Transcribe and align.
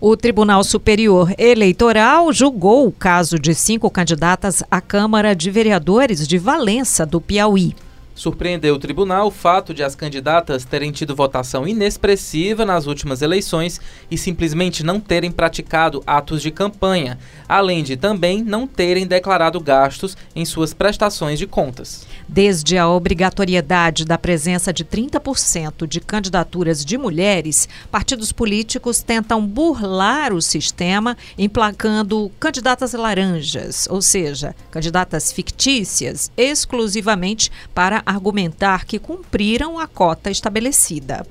O 0.00 0.16
Tribunal 0.16 0.62
Superior 0.62 1.34
Eleitoral 1.36 2.32
julgou 2.32 2.86
o 2.86 2.92
caso 2.92 3.36
de 3.36 3.52
cinco 3.52 3.90
candidatas 3.90 4.62
à 4.70 4.80
Câmara 4.80 5.34
de 5.34 5.50
Vereadores 5.50 6.28
de 6.28 6.38
Valença, 6.38 7.04
do 7.04 7.20
Piauí. 7.20 7.74
Surpreendeu 8.14 8.76
o 8.76 8.78
tribunal 8.78 9.26
o 9.26 9.30
fato 9.32 9.74
de 9.74 9.82
as 9.82 9.96
candidatas 9.96 10.64
terem 10.64 10.92
tido 10.92 11.16
votação 11.16 11.66
inexpressiva 11.66 12.64
nas 12.64 12.86
últimas 12.86 13.22
eleições 13.22 13.80
e 14.08 14.16
simplesmente 14.16 14.84
não 14.84 15.00
terem 15.00 15.32
praticado 15.32 16.00
atos 16.06 16.42
de 16.42 16.52
campanha, 16.52 17.18
além 17.48 17.82
de 17.82 17.96
também 17.96 18.42
não 18.42 18.68
terem 18.68 19.04
declarado 19.04 19.58
gastos 19.58 20.16
em 20.34 20.44
suas 20.44 20.72
prestações 20.72 21.40
de 21.40 21.46
contas. 21.46 22.06
Desde 22.30 22.76
a 22.76 22.86
obrigatoriedade 22.86 24.04
da 24.04 24.18
presença 24.18 24.70
de 24.70 24.84
30% 24.84 25.86
de 25.86 25.98
candidaturas 25.98 26.84
de 26.84 26.98
mulheres, 26.98 27.66
partidos 27.90 28.32
políticos 28.32 29.02
tentam 29.02 29.46
burlar 29.46 30.34
o 30.34 30.42
sistema, 30.42 31.16
emplacando 31.38 32.30
candidatas 32.38 32.92
laranjas, 32.92 33.88
ou 33.90 34.02
seja, 34.02 34.54
candidatas 34.70 35.32
fictícias, 35.32 36.30
exclusivamente 36.36 37.50
para 37.74 38.02
argumentar 38.04 38.84
que 38.84 38.98
cumpriram 38.98 39.78
a 39.78 39.86
cota 39.86 40.30
estabelecida. 40.30 41.26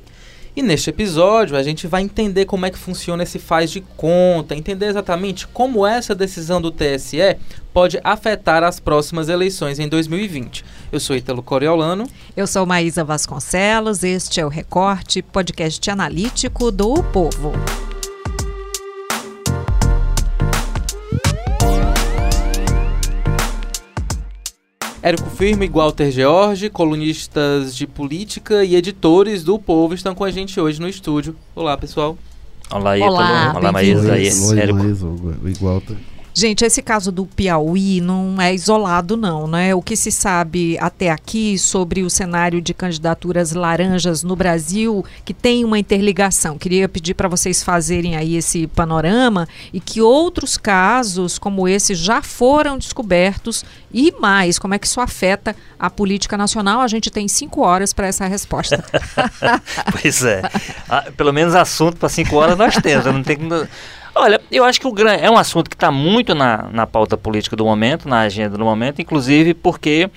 E 0.57 0.63
neste 0.63 0.89
episódio 0.89 1.55
a 1.55 1.61
gente 1.61 1.85
vai 1.85 2.01
entender 2.01 2.45
como 2.45 2.65
é 2.65 2.71
que 2.71 2.79
funciona 2.79 3.21
esse 3.21 3.37
faz 3.37 3.69
de 3.69 3.79
conta, 3.79 4.55
entender 4.55 4.87
exatamente 4.87 5.45
como 5.45 5.85
essa 5.85 6.15
decisão 6.15 6.59
do 6.59 6.71
TSE 6.71 7.37
pode 7.71 7.99
afetar 8.03 8.63
as 8.63 8.79
próximas 8.79 9.29
eleições 9.29 9.77
em 9.77 9.87
2020. 9.87 10.65
Eu 10.91 10.99
sou 10.99 11.15
Italo 11.15 11.43
Coriolano. 11.43 12.07
Eu 12.35 12.47
sou 12.47 12.65
Maísa 12.65 13.03
Vasconcelos, 13.03 14.03
este 14.03 14.41
é 14.41 14.45
o 14.47 14.49
Recorte, 14.49 15.21
podcast 15.21 15.91
analítico 15.91 16.71
do 16.71 17.03
Povo. 17.03 17.53
Érico 25.07 25.29
Firme 25.29 25.67
e 25.67 25.69
Walter 25.69 26.11
George, 26.11 26.69
colunistas 26.69 27.73
de 27.73 27.87
política 27.87 28.65
e 28.65 28.75
editores 28.75 29.41
do 29.41 29.57
Povo, 29.57 29.93
estão 29.93 30.13
com 30.13 30.25
a 30.25 30.29
gente 30.29 30.59
hoje 30.59 30.81
no 30.81 30.89
estúdio. 30.89 31.33
Olá, 31.55 31.77
pessoal. 31.77 32.17
Olá, 32.69 32.97
Ítalo. 32.97 33.13
Olá, 33.13 33.53
Olá 33.55 33.71
Maísa. 33.71 34.17
Érico. 34.59 34.79
Maísa, 34.79 35.05
Walter. 35.61 35.95
Gente, 36.39 36.63
esse 36.63 36.83
caso 36.83 37.11
do 37.11 37.25
Piauí 37.25 37.99
não 37.99 38.39
é 38.39 38.53
isolado, 38.53 39.17
não, 39.17 39.47
né? 39.47 39.73
O 39.73 39.81
que 39.81 39.95
se 39.95 40.11
sabe 40.11 40.77
até 40.79 41.09
aqui 41.09 41.57
sobre 41.57 42.03
o 42.03 42.11
cenário 42.11 42.61
de 42.61 42.75
candidaturas 42.75 43.53
laranjas 43.53 44.21
no 44.21 44.35
Brasil, 44.35 45.03
que 45.25 45.33
tem 45.33 45.65
uma 45.65 45.79
interligação. 45.79 46.55
Queria 46.55 46.87
pedir 46.87 47.15
para 47.15 47.27
vocês 47.27 47.63
fazerem 47.63 48.15
aí 48.15 48.35
esse 48.35 48.67
panorama 48.67 49.47
e 49.73 49.79
que 49.79 49.99
outros 49.99 50.57
casos 50.57 51.39
como 51.39 51.67
esse 51.67 51.95
já 51.95 52.21
foram 52.21 52.77
descobertos 52.77 53.65
e 53.91 54.13
mais, 54.19 54.59
como 54.59 54.75
é 54.75 54.77
que 54.77 54.85
isso 54.85 55.01
afeta 55.01 55.55
a 55.79 55.89
política 55.89 56.37
nacional? 56.37 56.81
A 56.81 56.87
gente 56.87 57.09
tem 57.09 57.27
cinco 57.27 57.61
horas 57.61 57.93
para 57.93 58.05
essa 58.05 58.27
resposta. 58.27 58.85
pois 59.91 60.23
é. 60.23 60.43
Ah, 60.87 61.05
pelo 61.17 61.33
menos 61.33 61.55
assunto 61.55 61.97
para 61.97 62.09
cinco 62.09 62.35
horas 62.35 62.55
nós 62.55 62.75
temos. 62.75 63.05
Não 63.05 63.23
tem 63.23 63.39
Olha, 64.19 64.41
eu 64.51 64.63
acho 64.63 64.81
que 64.81 64.87
o 64.87 65.07
é 65.07 65.29
um 65.29 65.37
assunto 65.37 65.69
que 65.69 65.75
está 65.75 65.91
muito 65.91 66.33
na, 66.33 66.69
na 66.71 66.87
pauta 66.87 67.15
política 67.15 67.55
do 67.55 67.63
momento, 67.63 68.09
na 68.09 68.21
agenda 68.21 68.57
do 68.57 68.65
momento, 68.65 68.99
inclusive 68.99 69.53
porque 69.53 70.09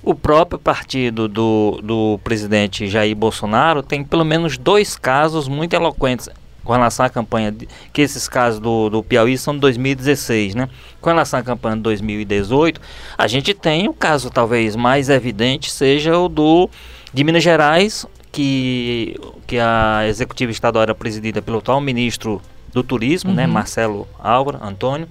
o 0.00 0.14
próprio 0.14 0.60
partido 0.60 1.26
do, 1.26 1.80
do 1.82 2.20
presidente 2.22 2.86
Jair 2.86 3.16
Bolsonaro 3.16 3.82
tem 3.82 4.04
pelo 4.04 4.24
menos 4.24 4.56
dois 4.56 4.96
casos 4.96 5.48
muito 5.48 5.74
eloquentes 5.74 6.28
com 6.62 6.72
relação 6.72 7.04
à 7.04 7.10
campanha, 7.10 7.52
que 7.92 8.00
esses 8.00 8.28
casos 8.28 8.60
do, 8.60 8.90
do 8.90 9.02
Piauí 9.02 9.36
são 9.36 9.54
de 9.54 9.60
2016, 9.60 10.54
né? 10.54 10.68
Com 11.00 11.08
relação 11.08 11.40
à 11.40 11.42
campanha 11.42 11.76
de 11.76 11.82
2018, 11.82 12.80
a 13.16 13.26
gente 13.26 13.54
tem 13.54 13.88
o 13.88 13.92
caso 13.92 14.30
talvez 14.30 14.76
mais 14.76 15.08
evidente 15.08 15.68
seja 15.68 16.16
o 16.16 16.28
do 16.28 16.70
de 17.12 17.24
Minas 17.24 17.42
Gerais, 17.42 18.06
que, 18.30 19.16
que 19.48 19.58
a 19.58 20.06
executiva 20.06 20.52
estadual 20.52 20.82
era 20.84 20.94
presidida 20.94 21.42
pelo 21.42 21.58
atual 21.58 21.80
ministro 21.80 22.40
do 22.82 22.86
Turismo, 22.86 23.32
né, 23.32 23.42
uhum. 23.42 23.48
né, 23.48 23.54
Marcelo 23.54 24.08
Álvaro 24.18 24.58
Antônio. 24.62 25.08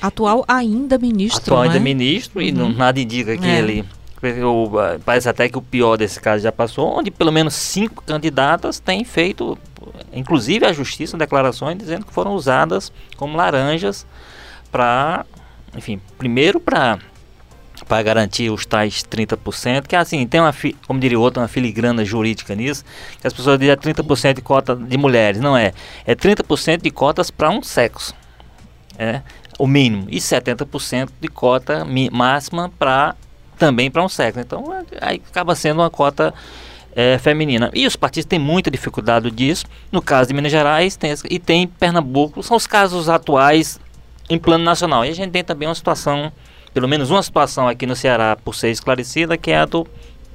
Atual 0.00 0.44
ainda 0.46 0.98
ministro, 0.98 1.42
Atual 1.42 1.62
ainda 1.62 1.76
é? 1.76 1.80
ministro 1.80 2.40
uhum. 2.40 2.46
e 2.46 2.52
não, 2.52 2.68
nada 2.70 3.00
indica 3.00 3.36
que 3.36 3.46
é. 3.46 3.58
ele 3.58 3.84
eu, 4.22 4.72
parece 5.04 5.28
até 5.28 5.48
que 5.48 5.58
o 5.58 5.62
pior 5.62 5.96
desse 5.96 6.18
caso 6.18 6.42
já 6.42 6.52
passou, 6.52 6.98
onde 6.98 7.10
pelo 7.10 7.30
menos 7.30 7.54
cinco 7.54 8.02
candidatas 8.02 8.80
têm 8.80 9.04
feito, 9.04 9.58
inclusive 10.12 10.64
a 10.64 10.72
justiça, 10.72 11.16
declarações 11.16 11.76
dizendo 11.76 12.06
que 12.06 12.12
foram 12.12 12.34
usadas 12.34 12.90
como 13.16 13.36
laranjas 13.36 14.06
para, 14.72 15.26
enfim, 15.76 16.00
primeiro 16.16 16.58
para 16.58 16.98
para 17.86 18.02
garantir 18.02 18.50
os 18.50 18.64
tais 18.64 19.02
30%, 19.02 19.86
que 19.86 19.94
assim, 19.96 20.26
tem 20.26 20.40
uma, 20.40 20.54
como 20.86 20.98
diria 20.98 21.18
outro, 21.18 21.40
uma 21.40 21.48
filigrana 21.48 22.04
jurídica 22.04 22.54
nisso, 22.54 22.84
que 23.20 23.26
as 23.26 23.32
pessoas 23.32 23.58
dizem 23.58 23.72
é 23.72 23.76
30% 23.76 24.34
de 24.34 24.42
cota 24.42 24.74
de 24.74 24.96
mulheres, 24.96 25.40
não 25.40 25.56
é, 25.56 25.72
é 26.06 26.14
30% 26.14 26.82
de 26.82 26.90
cotas 26.90 27.30
para 27.30 27.50
um 27.50 27.62
sexo, 27.62 28.14
é 28.98 29.20
o 29.58 29.66
mínimo, 29.66 30.06
e 30.08 30.18
70% 30.18 31.10
de 31.20 31.28
cota 31.28 31.86
máxima 32.10 32.70
para 32.78 33.14
também 33.58 33.90
para 33.90 34.02
um 34.02 34.08
sexo, 34.08 34.40
então 34.40 34.64
é, 34.72 34.84
aí 35.00 35.22
acaba 35.30 35.54
sendo 35.54 35.80
uma 35.80 35.90
cota 35.90 36.34
é, 36.94 37.18
feminina. 37.18 37.70
E 37.74 37.86
os 37.86 37.96
partidos 37.96 38.26
têm 38.26 38.38
muita 38.38 38.70
dificuldade 38.70 39.30
disso, 39.30 39.66
no 39.92 40.02
caso 40.02 40.28
de 40.28 40.34
Minas 40.34 40.50
Gerais 40.50 40.96
tem, 40.96 41.14
e 41.30 41.38
tem 41.38 41.66
Pernambuco, 41.66 42.42
são 42.42 42.56
os 42.56 42.66
casos 42.66 43.08
atuais 43.08 43.78
em 44.28 44.38
plano 44.38 44.64
nacional, 44.64 45.04
e 45.04 45.10
a 45.10 45.14
gente 45.14 45.30
tem 45.30 45.44
também 45.44 45.68
uma 45.68 45.74
situação 45.74 46.32
pelo 46.74 46.88
menos 46.88 47.10
uma 47.10 47.22
situação 47.22 47.68
aqui 47.68 47.86
no 47.86 47.94
Ceará 47.94 48.36
por 48.36 48.54
ser 48.54 48.70
esclarecida, 48.70 49.38
que 49.38 49.52
é 49.52 49.58
a 49.58 49.64
do 49.64 49.86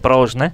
PROS, 0.01 0.33
né? 0.33 0.53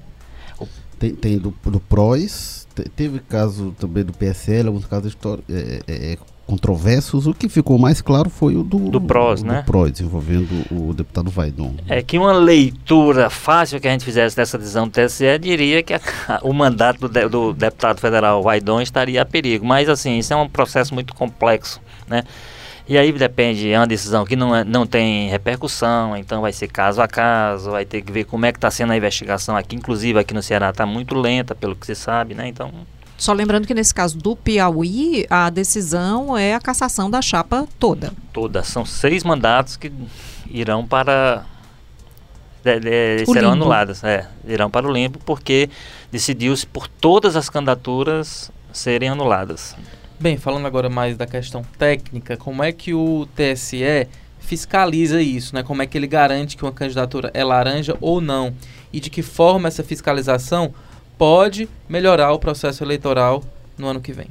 Tem, 0.98 1.14
tem 1.14 1.38
do, 1.38 1.54
do 1.64 1.80
PROS, 1.80 2.68
teve 2.96 3.20
caso 3.20 3.76
também 3.80 4.04
do 4.04 4.12
PSL, 4.14 4.68
alguns 4.68 4.86
casos 4.86 5.16
é, 5.50 5.82
é, 5.88 6.14
é, 6.14 6.18
controversos. 6.48 7.28
O 7.28 7.34
que 7.34 7.48
ficou 7.48 7.78
mais 7.78 8.02
claro 8.02 8.30
foi 8.30 8.56
o 8.56 8.64
do, 8.64 8.80
do 8.90 9.02
PROS, 9.02 9.44
né? 9.44 9.62
Do 9.62 9.66
PROS, 9.66 10.00
envolvendo 10.00 10.66
o 10.72 10.94
deputado 10.94 11.30
Vaidon. 11.30 11.76
É 11.88 12.02
que 12.02 12.18
uma 12.18 12.34
leitura 12.34 13.30
fácil 13.30 13.80
que 13.80 13.88
a 13.88 13.92
gente 13.92 14.06
fizesse 14.06 14.36
dessa 14.36 14.58
decisão 14.58 14.88
do 14.88 14.92
TSE 14.92 15.38
diria 15.38 15.84
que 15.84 15.94
a, 15.94 16.02
o 16.42 16.54
mandato 16.54 17.08
do, 17.08 17.30
do 17.30 17.54
deputado 17.54 18.00
federal 18.00 18.42
Vaidon 18.42 18.82
estaria 18.82 19.22
a 19.22 19.26
perigo. 19.26 19.66
Mas, 19.66 19.90
assim, 19.90 20.18
isso 20.18 20.34
é 20.34 20.36
um 20.36 20.48
processo 20.48 20.94
muito 20.94 21.14
complexo, 21.14 21.82
né? 22.08 22.24
E 22.88 23.00
aí 23.00 23.12
depende, 23.12 23.72
é 23.72 23.80
uma 23.80 23.88
decisão 23.88 24.26
que 24.26 24.36
não, 24.36 24.56
é, 24.56 24.64
não 24.64 24.86
tem 24.86 25.28
repercussão, 25.28 26.16
então 26.16 26.42
vai 26.42 26.54
ser 26.54 26.68
caso 26.68 27.02
a 27.02 27.08
caso, 27.08 27.72
vai 27.72 27.84
ter 27.84 28.04
que 28.04 28.12
ver 28.12 28.26
como 28.26 28.46
é 28.46 28.52
que 28.52 28.60
está 28.60 28.70
sendo 28.70 28.94
a 28.94 28.98
investigação 28.98 29.58
aqui, 29.58 29.76
inclusive 29.76 30.20
aqui 30.20 30.36
no 30.36 30.44
Ceará 30.44 30.70
está 30.70 30.86
muito 30.86 31.16
lenta, 31.16 31.56
pelo 31.56 31.76
que 31.76 31.86
se 31.86 31.96
sabe, 31.96 32.36
né? 32.36 32.48
Então. 32.48 32.72
Só 33.18 33.34
lembrando 33.34 33.66
que 33.66 33.74
nesse 33.74 33.94
caso 33.94 34.20
do 34.20 34.36
Piauí, 34.36 35.26
a 35.32 35.50
decisão 35.50 36.38
é 36.38 36.54
a 36.54 36.60
cassação 36.60 37.10
da 37.10 37.24
chapa 37.24 37.68
toda. 37.80 38.14
Toda. 38.32 38.62
São 38.62 38.86
seis 38.86 39.24
mandatos 39.24 39.78
que 39.78 39.92
irão 40.48 40.86
para. 40.86 41.44
De, 42.64 42.80
de, 42.80 43.26
serão 43.26 43.52
limbo. 43.52 43.64
anulados, 43.64 44.04
é, 44.04 44.28
irão 44.48 44.70
para 44.70 44.88
o 44.88 44.92
limbo, 44.92 45.18
porque 45.26 45.70
decidiu-se 46.12 46.68
por 46.68 46.88
todas 46.88 47.36
as 47.36 47.50
candidaturas 47.50 48.52
serem 48.72 49.10
anuladas. 49.10 49.76
Bem, 50.18 50.38
falando 50.38 50.66
agora 50.66 50.90
mais 50.90 51.18
da 51.18 51.28
questão 51.28 51.62
técnica, 51.78 52.38
como 52.38 52.64
é 52.64 52.72
que 52.72 52.94
o 52.94 53.28
TSE 53.36 54.08
fiscaliza 54.40 55.22
isso, 55.22 55.54
né? 55.54 55.62
Como 55.62 55.82
é 55.82 55.86
que 55.86 55.98
ele 55.98 56.08
garante 56.08 56.56
que 56.56 56.64
uma 56.64 56.72
candidatura 56.72 57.30
é 57.34 57.44
laranja 57.44 57.98
ou 58.00 58.22
não? 58.22 58.54
E 58.94 59.00
de 59.00 59.10
que 59.10 59.22
forma 59.22 59.68
essa 59.68 59.84
fiscalização 59.84 60.74
pode 61.18 61.68
melhorar 61.90 62.32
o 62.32 62.40
processo 62.40 62.84
eleitoral 62.84 63.44
no 63.78 63.88
ano 63.88 64.00
que 64.00 64.14
vem? 64.14 64.28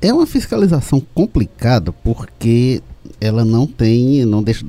É 0.00 0.12
uma 0.12 0.26
fiscalização 0.26 1.00
complicada 1.14 1.90
porque 1.90 2.80
ela 3.20 3.44
não 3.44 3.66
tem, 3.66 4.24
não 4.24 4.42
deixa, 4.42 4.64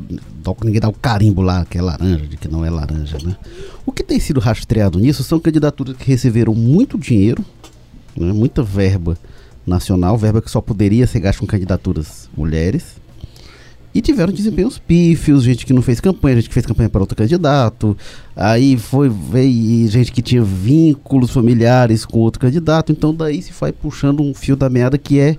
ninguém 0.63 0.81
dá 0.81 0.89
o 0.89 0.93
carimbo 0.93 1.41
lá 1.43 1.63
que 1.65 1.77
é 1.77 1.81
laranja, 1.81 2.25
de 2.25 2.37
que 2.37 2.47
não 2.47 2.65
é 2.65 2.69
laranja, 2.71 3.17
né? 3.23 3.37
O 3.85 3.91
que 3.91 4.03
tem 4.03 4.19
sido 4.19 4.39
rastreado 4.39 4.99
nisso 4.99 5.23
são 5.23 5.39
candidaturas 5.39 5.95
que 5.95 6.05
receberam 6.05 6.55
muito 6.55 6.97
dinheiro, 6.97 7.45
né, 8.15 8.33
muita 8.33 8.63
verba 8.63 9.15
nacional, 9.67 10.17
verba 10.17 10.41
que 10.41 10.49
só 10.49 10.61
poderia 10.61 11.05
ser 11.05 11.19
gasto 11.19 11.39
com 11.39 11.45
candidaturas 11.45 12.29
mulheres. 12.35 12.95
E 13.93 14.01
tiveram 14.01 14.31
desempenhos 14.31 14.77
pífios, 14.77 15.43
gente 15.43 15.65
que 15.65 15.73
não 15.73 15.81
fez 15.81 15.99
campanha, 15.99 16.35
gente 16.35 16.49
que 16.49 16.53
fez 16.53 16.65
campanha 16.65 16.87
para 16.87 17.01
outro 17.01 17.17
candidato. 17.17 17.97
Aí 18.35 18.77
foi 18.77 19.09
veio 19.09 19.87
gente 19.87 20.11
que 20.11 20.21
tinha 20.21 20.43
vínculos 20.43 21.31
familiares 21.31 22.05
com 22.05 22.19
outro 22.19 22.39
candidato. 22.39 22.91
Então 22.91 23.13
daí 23.13 23.41
se 23.41 23.51
vai 23.59 23.71
puxando 23.71 24.21
um 24.21 24.35
fio 24.35 24.55
da 24.55 24.69
meada 24.69 24.99
que 24.99 25.19
é 25.19 25.37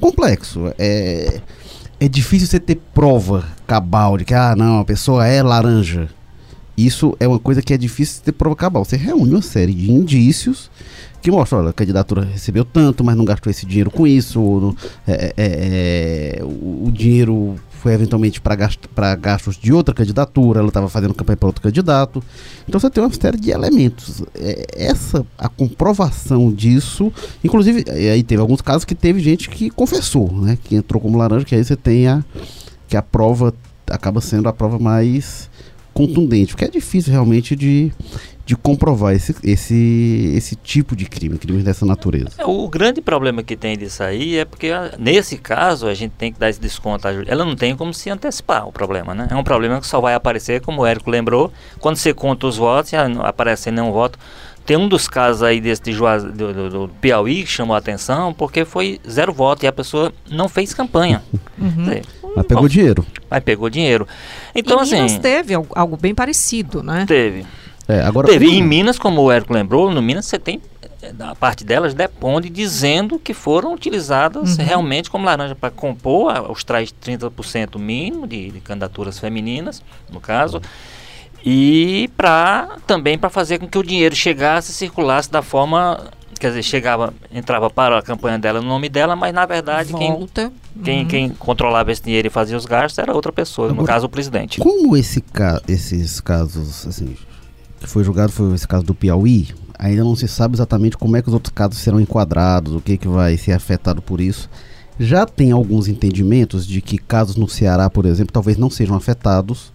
complexo. 0.00 0.72
É, 0.76 1.40
é 2.00 2.08
difícil 2.08 2.48
você 2.48 2.58
ter 2.58 2.80
prova 2.92 3.46
cabal 3.66 4.18
de 4.18 4.24
que, 4.24 4.34
ah, 4.34 4.56
não, 4.56 4.80
a 4.80 4.84
pessoa 4.84 5.26
é 5.26 5.40
laranja. 5.40 6.08
isso 6.76 7.14
é 7.20 7.28
uma 7.28 7.38
coisa 7.38 7.62
que 7.62 7.72
é 7.72 7.76
difícil 7.76 8.22
de 8.24 8.32
provocar 8.32 8.70
Você 8.70 8.96
reúne 8.96 9.34
uma 9.34 9.42
série 9.42 9.72
de 9.72 9.92
indícios 9.92 10.68
que 11.20 11.30
mostram, 11.30 11.60
olha, 11.60 11.70
a 11.70 11.72
candidatura 11.72 12.24
recebeu 12.24 12.64
tanto, 12.64 13.04
mas 13.04 13.16
não 13.16 13.24
gastou 13.24 13.50
esse 13.50 13.66
dinheiro 13.66 13.90
com 13.90 14.06
isso, 14.06 14.40
ou, 14.40 14.76
é, 15.06 15.32
é, 15.36 16.38
é, 16.38 16.44
o, 16.44 16.86
o 16.86 16.92
dinheiro 16.92 17.56
foi 17.80 17.94
eventualmente 17.94 18.40
para 18.40 18.54
gasto, 18.54 18.88
gastos 19.18 19.56
de 19.56 19.72
outra 19.72 19.94
candidatura, 19.94 20.60
ela 20.60 20.68
estava 20.68 20.88
fazendo 20.88 21.14
campanha 21.14 21.36
para 21.36 21.46
outro 21.46 21.62
candidato. 21.62 22.22
Então 22.68 22.78
você 22.78 22.90
tem 22.90 23.02
uma 23.02 23.12
série 23.12 23.38
de 23.38 23.50
elementos. 23.50 24.22
É, 24.34 24.66
essa, 24.74 25.26
a 25.38 25.48
comprovação 25.48 26.52
disso, 26.52 27.10
inclusive, 27.42 27.84
aí 27.90 28.22
teve 28.22 28.40
alguns 28.40 28.60
casos 28.60 28.84
que 28.84 28.94
teve 28.94 29.20
gente 29.20 29.48
que 29.48 29.70
confessou, 29.70 30.30
né? 30.30 30.58
Que 30.62 30.76
entrou 30.76 31.00
como 31.00 31.16
laranja, 31.16 31.44
que 31.44 31.54
aí 31.54 31.64
você 31.64 31.74
tem 31.74 32.06
a. 32.06 32.22
que 32.86 32.96
a 32.98 33.02
prova 33.02 33.54
acaba 33.88 34.20
sendo 34.20 34.48
a 34.48 34.52
prova 34.52 34.78
mais 34.78 35.48
contundente, 35.92 36.52
porque 36.52 36.64
é 36.64 36.70
difícil 36.70 37.12
realmente 37.12 37.56
de, 37.56 37.92
de 38.50 38.56
comprovar 38.56 39.14
esse, 39.14 39.32
esse, 39.44 40.32
esse 40.36 40.56
tipo 40.56 40.96
de 40.96 41.04
crime, 41.04 41.38
crimes 41.38 41.62
dessa 41.62 41.86
natureza. 41.86 42.30
É, 42.36 42.44
o 42.44 42.68
grande 42.68 43.00
problema 43.00 43.44
que 43.44 43.56
tem 43.56 43.78
disso 43.78 44.02
aí 44.02 44.38
é 44.38 44.44
porque, 44.44 44.72
ah, 44.72 44.92
nesse 44.98 45.36
caso, 45.36 45.86
a 45.86 45.94
gente 45.94 46.10
tem 46.18 46.32
que 46.32 46.40
dar 46.40 46.50
esse 46.50 46.60
desconto 46.60 47.06
à 47.06 47.12
Ela 47.12 47.44
não 47.44 47.54
tem 47.54 47.76
como 47.76 47.94
se 47.94 48.10
antecipar 48.10 48.66
o 48.66 48.72
problema, 48.72 49.14
né? 49.14 49.28
É 49.30 49.36
um 49.36 49.44
problema 49.44 49.80
que 49.80 49.86
só 49.86 50.00
vai 50.00 50.14
aparecer, 50.14 50.60
como 50.62 50.82
o 50.82 50.86
Érico 50.86 51.08
lembrou, 51.08 51.52
quando 51.78 51.94
você 51.94 52.12
conta 52.12 52.44
os 52.48 52.56
votos 52.56 52.92
e 52.92 52.96
aparece 52.96 53.70
nenhum 53.70 53.92
voto. 53.92 54.18
Tem 54.66 54.76
um 54.76 54.88
dos 54.88 55.06
casos 55.06 55.44
aí 55.44 55.60
desse 55.60 55.82
de 55.82 55.92
Juaz, 55.92 56.24
do, 56.24 56.52
do, 56.52 56.70
do, 56.70 56.88
Piauí 57.00 57.44
que 57.44 57.50
chamou 57.50 57.76
a 57.76 57.78
atenção 57.78 58.34
porque 58.34 58.64
foi 58.64 59.00
zero 59.08 59.32
voto 59.32 59.62
e 59.62 59.68
a 59.68 59.72
pessoa 59.72 60.12
não 60.28 60.48
fez 60.48 60.74
campanha. 60.74 61.22
Uhum. 61.60 61.84
Dizer, 61.84 62.06
mas 62.34 62.46
pegou 62.46 62.62
bom, 62.62 62.68
dinheiro. 62.68 63.06
Mas 63.28 63.44
pegou 63.44 63.68
dinheiro. 63.68 64.08
Então, 64.54 64.78
e 64.78 64.80
assim. 64.80 64.94
Minas 64.94 65.18
teve 65.18 65.52
algo 65.54 65.94
bem 65.98 66.14
parecido, 66.14 66.82
né? 66.82 67.04
Teve. 67.06 67.44
É, 67.90 68.02
agora, 68.02 68.28
Teve. 68.28 68.46
em 68.46 68.62
Minas, 68.62 68.98
como 68.98 69.22
o 69.22 69.32
Érico 69.32 69.52
lembrou, 69.52 69.90
no 69.90 70.00
Minas 70.00 70.26
você 70.26 70.38
tem 70.38 70.60
a 71.18 71.34
parte 71.34 71.64
delas 71.64 71.94
deponde 71.94 72.50
dizendo 72.50 73.18
que 73.18 73.32
foram 73.32 73.72
utilizadas 73.72 74.58
uhum. 74.58 74.64
realmente 74.64 75.10
como 75.10 75.24
laranja 75.24 75.54
para 75.54 75.70
compor 75.70 76.50
os 76.50 76.64
30% 76.64 77.78
mínimo 77.78 78.26
de, 78.26 78.50
de, 78.50 78.60
candidaturas 78.60 79.18
femininas, 79.18 79.82
no 80.10 80.20
caso, 80.20 80.60
e 81.44 82.10
para 82.16 82.76
também 82.86 83.18
para 83.18 83.30
fazer 83.30 83.58
com 83.58 83.66
que 83.66 83.78
o 83.78 83.82
dinheiro 83.82 84.14
chegasse 84.14 84.72
e 84.72 84.74
circulasse 84.74 85.30
da 85.30 85.40
forma 85.40 86.10
quer 86.38 86.48
dizer, 86.48 86.62
chegava, 86.62 87.12
entrava 87.30 87.68
para 87.68 87.98
a 87.98 88.02
campanha 88.02 88.38
dela 88.38 88.62
no 88.62 88.68
nome 88.68 88.88
dela, 88.88 89.14
mas 89.14 89.32
na 89.34 89.44
verdade 89.44 89.92
Volta. 89.92 90.00
quem, 90.02 90.46
uhum. 90.46 90.82
quem, 90.82 91.06
quem 91.06 91.28
controlava 91.28 91.92
esse 91.92 92.02
dinheiro 92.02 92.28
e 92.28 92.30
fazia 92.30 92.56
os 92.56 92.64
gastos 92.64 92.98
era 92.98 93.14
outra 93.14 93.30
pessoa, 93.30 93.68
Agora, 93.68 93.82
no 93.82 93.86
caso 93.86 94.06
o 94.06 94.08
presidente. 94.08 94.58
Como 94.58 94.96
esse 94.96 95.20
ca 95.20 95.60
esses 95.68 96.18
casos, 96.18 96.86
assim, 96.86 97.14
que 97.80 97.88
foi 97.88 98.04
julgado 98.04 98.30
foi 98.30 98.54
esse 98.54 98.68
caso 98.68 98.84
do 98.84 98.94
Piauí, 98.94 99.48
ainda 99.78 100.04
não 100.04 100.14
se 100.14 100.28
sabe 100.28 100.54
exatamente 100.54 100.96
como 100.96 101.16
é 101.16 101.22
que 101.22 101.28
os 101.28 101.34
outros 101.34 101.52
casos 101.54 101.78
serão 101.78 102.00
enquadrados, 102.00 102.74
o 102.74 102.80
que, 102.80 102.98
que 102.98 103.08
vai 103.08 103.36
ser 103.36 103.52
afetado 103.52 104.02
por 104.02 104.20
isso. 104.20 104.48
Já 104.98 105.24
tem 105.24 105.50
alguns 105.50 105.88
entendimentos 105.88 106.66
de 106.66 106.82
que 106.82 106.98
casos 106.98 107.36
no 107.36 107.48
Ceará, 107.48 107.88
por 107.88 108.04
exemplo, 108.04 108.32
talvez 108.32 108.58
não 108.58 108.68
sejam 108.68 108.94
afetados, 108.94 109.72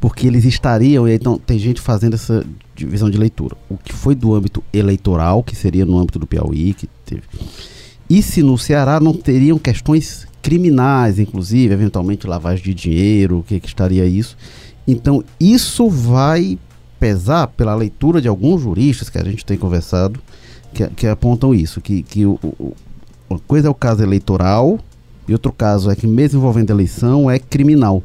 porque 0.00 0.26
eles 0.26 0.44
estariam, 0.46 1.06
e 1.06 1.14
então 1.14 1.38
tem 1.38 1.58
gente 1.58 1.80
fazendo 1.80 2.14
essa 2.14 2.44
divisão 2.74 3.10
de 3.10 3.18
leitura. 3.18 3.54
O 3.68 3.76
que 3.76 3.92
foi 3.92 4.14
do 4.14 4.34
âmbito 4.34 4.64
eleitoral, 4.72 5.42
que 5.42 5.54
seria 5.54 5.84
no 5.84 5.98
âmbito 5.98 6.18
do 6.18 6.26
Piauí, 6.26 6.72
que 6.72 6.88
teve. 7.04 7.22
E 8.08 8.22
se 8.22 8.42
no 8.42 8.56
Ceará 8.56 8.98
não 8.98 9.12
teriam 9.12 9.58
questões 9.58 10.26
criminais, 10.42 11.18
inclusive, 11.18 11.72
eventualmente 11.72 12.26
lavagem 12.26 12.64
de 12.64 12.74
dinheiro, 12.74 13.38
o 13.38 13.42
que, 13.42 13.60
que 13.60 13.68
estaria 13.68 14.04
isso. 14.04 14.36
Então, 14.86 15.24
isso 15.40 15.88
vai 15.88 16.58
pesar 17.04 17.48
pela 17.48 17.74
leitura 17.74 18.18
de 18.18 18.28
alguns 18.28 18.62
juristas 18.62 19.10
que 19.10 19.18
a 19.18 19.22
gente 19.22 19.44
tem 19.44 19.58
conversado, 19.58 20.18
que, 20.72 20.88
que 20.88 21.06
apontam 21.06 21.54
isso, 21.54 21.78
que, 21.78 22.02
que 22.02 22.24
o, 22.24 22.38
o, 22.42 22.72
uma 23.28 23.38
coisa 23.40 23.68
é 23.68 23.70
o 23.70 23.74
caso 23.74 24.02
eleitoral 24.02 24.78
e 25.28 25.34
outro 25.34 25.52
caso 25.52 25.90
é 25.90 25.94
que 25.94 26.06
mesmo 26.06 26.38
envolvendo 26.38 26.70
eleição 26.70 27.30
é 27.30 27.38
criminal. 27.38 28.02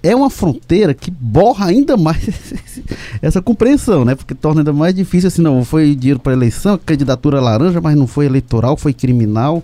É 0.00 0.14
uma 0.14 0.30
fronteira 0.30 0.94
que 0.94 1.10
borra 1.10 1.66
ainda 1.66 1.96
mais 1.96 2.54
essa 3.20 3.42
compreensão, 3.42 4.04
né? 4.04 4.14
Porque 4.14 4.32
torna 4.32 4.60
ainda 4.60 4.72
mais 4.72 4.94
difícil 4.94 5.26
assim, 5.26 5.42
não, 5.42 5.64
foi 5.64 5.96
dinheiro 5.96 6.20
para 6.20 6.32
eleição, 6.32 6.78
candidatura 6.78 7.40
laranja, 7.40 7.80
mas 7.80 7.96
não 7.96 8.06
foi 8.06 8.26
eleitoral, 8.26 8.76
foi 8.76 8.94
criminal. 8.94 9.60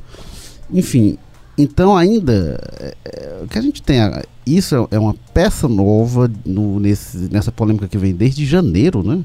Enfim, 0.72 1.16
então 1.62 1.96
ainda 1.96 2.58
é, 2.78 2.94
é, 3.04 3.40
o 3.42 3.48
que 3.48 3.58
a 3.58 3.62
gente 3.62 3.82
tem 3.82 3.98
isso 4.46 4.88
é, 4.90 4.96
é 4.96 4.98
uma 4.98 5.14
peça 5.32 5.68
nova 5.68 6.30
no, 6.44 6.80
nesse, 6.80 7.16
nessa 7.30 7.52
polêmica 7.52 7.86
que 7.86 7.96
vem 7.96 8.12
desde 8.12 8.44
janeiro, 8.44 9.02
né? 9.02 9.24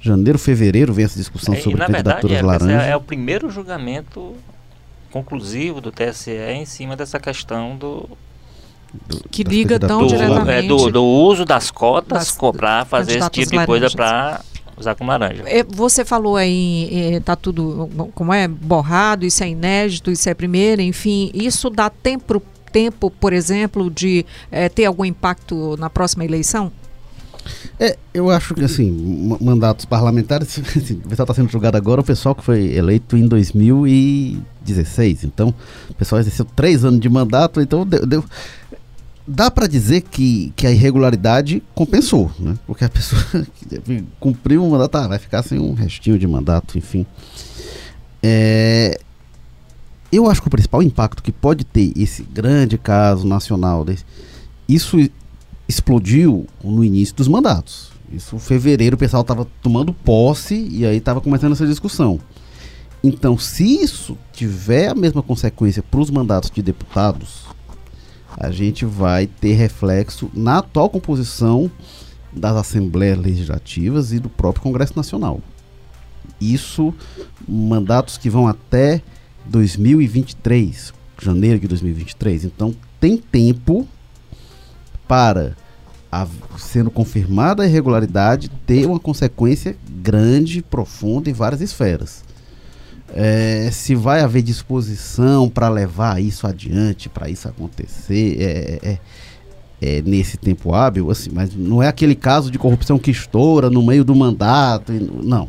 Janeiro, 0.00 0.38
fevereiro 0.38 0.92
vem 0.92 1.04
essa 1.04 1.18
discussão 1.18 1.54
é, 1.54 1.60
sobre 1.60 1.84
candidaturas 1.84 2.42
laranjas. 2.42 2.82
É, 2.82 2.90
é 2.90 2.96
o 2.96 3.00
primeiro 3.00 3.50
julgamento 3.50 4.34
conclusivo 5.10 5.80
do 5.80 5.90
TSE 5.90 6.30
em 6.30 6.64
cima 6.64 6.96
dessa 6.96 7.18
questão 7.18 7.76
do, 7.76 8.08
do, 9.08 9.28
que 9.30 9.42
liga 9.42 9.78
tão 9.78 10.06
diretamente 10.06 10.66
é, 10.66 10.68
do, 10.68 10.90
do, 10.90 11.04
uso 11.04 11.44
das 11.44 11.70
cotas 11.70 12.36
para 12.56 12.84
fazer 12.84 13.18
esse 13.18 13.30
tipo 13.30 13.58
de 13.58 13.66
coisa 13.66 13.90
para 13.90 14.40
usar 14.76 14.94
com 14.94 15.06
laranja. 15.06 15.42
É, 15.46 15.62
você 15.62 16.04
falou 16.04 16.36
aí, 16.36 17.14
está 17.16 17.32
é, 17.32 17.36
tudo 17.36 17.88
como 18.14 18.32
é 18.32 18.46
borrado, 18.46 19.24
isso 19.24 19.42
é 19.42 19.48
inédito, 19.48 20.10
isso 20.10 20.28
é 20.28 20.34
primeiro, 20.34 20.82
enfim, 20.82 21.30
isso 21.34 21.70
dá 21.70 21.88
tempo 21.90 22.42
tempo, 22.72 23.10
por 23.10 23.32
exemplo, 23.32 23.90
de 23.90 24.26
é, 24.50 24.68
ter 24.68 24.84
algum 24.84 25.04
impacto 25.04 25.76
na 25.78 25.88
próxima 25.88 26.26
eleição? 26.26 26.70
É, 27.78 27.96
eu 28.12 28.30
acho 28.30 28.54
que 28.54 28.64
assim, 28.64 29.38
mandatos 29.40 29.84
parlamentares, 29.84 30.58
assim, 30.76 30.94
o 31.04 31.08
pessoal 31.08 31.24
está 31.24 31.34
sendo 31.34 31.50
julgado 31.50 31.76
agora, 31.76 32.00
o 32.00 32.04
pessoal 32.04 32.34
que 32.34 32.42
foi 32.42 32.74
eleito 32.74 33.16
em 33.16 33.26
2016. 33.26 35.24
Então, 35.24 35.54
o 35.88 35.94
pessoal 35.94 36.20
exerceu 36.20 36.44
três 36.44 36.84
anos 36.84 37.00
de 37.00 37.08
mandato, 37.08 37.60
então 37.60 37.86
deu, 37.86 38.04
deu 38.04 38.22
dá 39.26 39.50
para 39.50 39.66
dizer 39.66 40.02
que, 40.02 40.52
que 40.54 40.66
a 40.66 40.70
irregularidade 40.70 41.62
compensou, 41.74 42.30
né? 42.38 42.56
Porque 42.66 42.84
a 42.84 42.88
pessoa 42.88 43.22
cumpriu 44.20 44.64
o 44.64 44.70
mandato, 44.70 44.94
ah, 44.96 45.08
vai 45.08 45.18
ficar 45.18 45.42
sem 45.42 45.58
um 45.58 45.74
restinho 45.74 46.18
de 46.18 46.26
mandato, 46.26 46.78
enfim. 46.78 47.04
É, 48.22 48.98
eu 50.12 50.30
acho 50.30 50.40
que 50.40 50.48
o 50.48 50.50
principal 50.50 50.82
impacto 50.82 51.22
que 51.22 51.32
pode 51.32 51.64
ter 51.64 51.92
esse 51.96 52.22
grande 52.22 52.78
caso 52.78 53.26
nacional, 53.26 53.84
isso 54.68 54.98
explodiu 55.68 56.46
no 56.62 56.84
início 56.84 57.14
dos 57.14 57.28
mandatos. 57.28 57.90
Isso, 58.12 58.36
em 58.36 58.38
fevereiro, 58.38 58.94
o 58.94 58.98
pessoal 58.98 59.22
estava 59.22 59.46
tomando 59.60 59.92
posse 59.92 60.54
e 60.70 60.86
aí 60.86 60.98
estava 60.98 61.20
começando 61.20 61.52
essa 61.52 61.66
discussão. 61.66 62.20
Então, 63.02 63.36
se 63.36 63.82
isso 63.82 64.16
tiver 64.32 64.88
a 64.88 64.94
mesma 64.94 65.22
consequência 65.22 65.82
para 65.82 66.00
os 66.00 66.10
mandatos 66.10 66.50
de 66.50 66.62
deputados, 66.62 67.44
a 68.36 68.50
gente 68.50 68.84
vai 68.84 69.26
ter 69.26 69.54
reflexo 69.54 70.30
na 70.34 70.58
atual 70.58 70.90
composição 70.90 71.70
das 72.32 72.54
assembleias 72.56 73.18
legislativas 73.18 74.12
e 74.12 74.18
do 74.18 74.28
próprio 74.28 74.62
Congresso 74.62 74.94
Nacional. 74.94 75.40
Isso, 76.40 76.92
mandatos 77.48 78.18
que 78.18 78.28
vão 78.28 78.46
até 78.46 79.00
2023, 79.46 80.92
janeiro 81.22 81.58
de 81.58 81.68
2023. 81.68 82.44
Então 82.44 82.74
tem 83.00 83.16
tempo 83.16 83.88
para, 85.08 85.56
a, 86.12 86.26
sendo 86.58 86.90
confirmada 86.90 87.62
a 87.62 87.66
irregularidade, 87.66 88.50
ter 88.66 88.86
uma 88.86 89.00
consequência 89.00 89.76
grande, 89.88 90.62
profunda 90.62 91.30
em 91.30 91.32
várias 91.32 91.62
esferas. 91.62 92.25
É, 93.18 93.70
se 93.72 93.94
vai 93.94 94.20
haver 94.20 94.42
disposição 94.42 95.48
para 95.48 95.70
levar 95.70 96.20
isso 96.22 96.46
adiante, 96.46 97.08
para 97.08 97.30
isso 97.30 97.48
acontecer, 97.48 98.36
é, 98.38 98.90
é, 98.90 98.98
é, 99.80 100.02
nesse 100.02 100.36
tempo 100.36 100.74
hábil, 100.74 101.10
assim, 101.10 101.30
mas 101.32 101.54
não 101.54 101.82
é 101.82 101.88
aquele 101.88 102.14
caso 102.14 102.50
de 102.50 102.58
corrupção 102.58 102.98
que 102.98 103.10
estoura 103.10 103.70
no 103.70 103.82
meio 103.82 104.04
do 104.04 104.14
mandato, 104.14 104.92
não. 104.92 105.48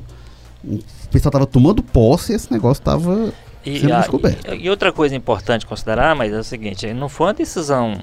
O 0.63 0.79
pessoal 1.11 1.29
estava 1.29 1.45
tomando 1.45 1.83
posse 1.83 2.31
e 2.31 2.35
esse 2.35 2.51
negócio 2.51 2.79
estava 2.81 3.33
e, 3.65 3.91
a, 3.91 4.55
e, 4.55 4.63
e, 4.63 4.69
outra 4.69 4.93
coisa 4.93 5.13
importante 5.13 5.65
considerar, 5.65 6.15
mas 6.15 6.31
é 6.31 6.39
o 6.39 6.43
seguinte, 6.43 6.93
não 6.93 7.09
foi 7.09 7.27
uma 7.27 7.33
decisão 7.33 7.97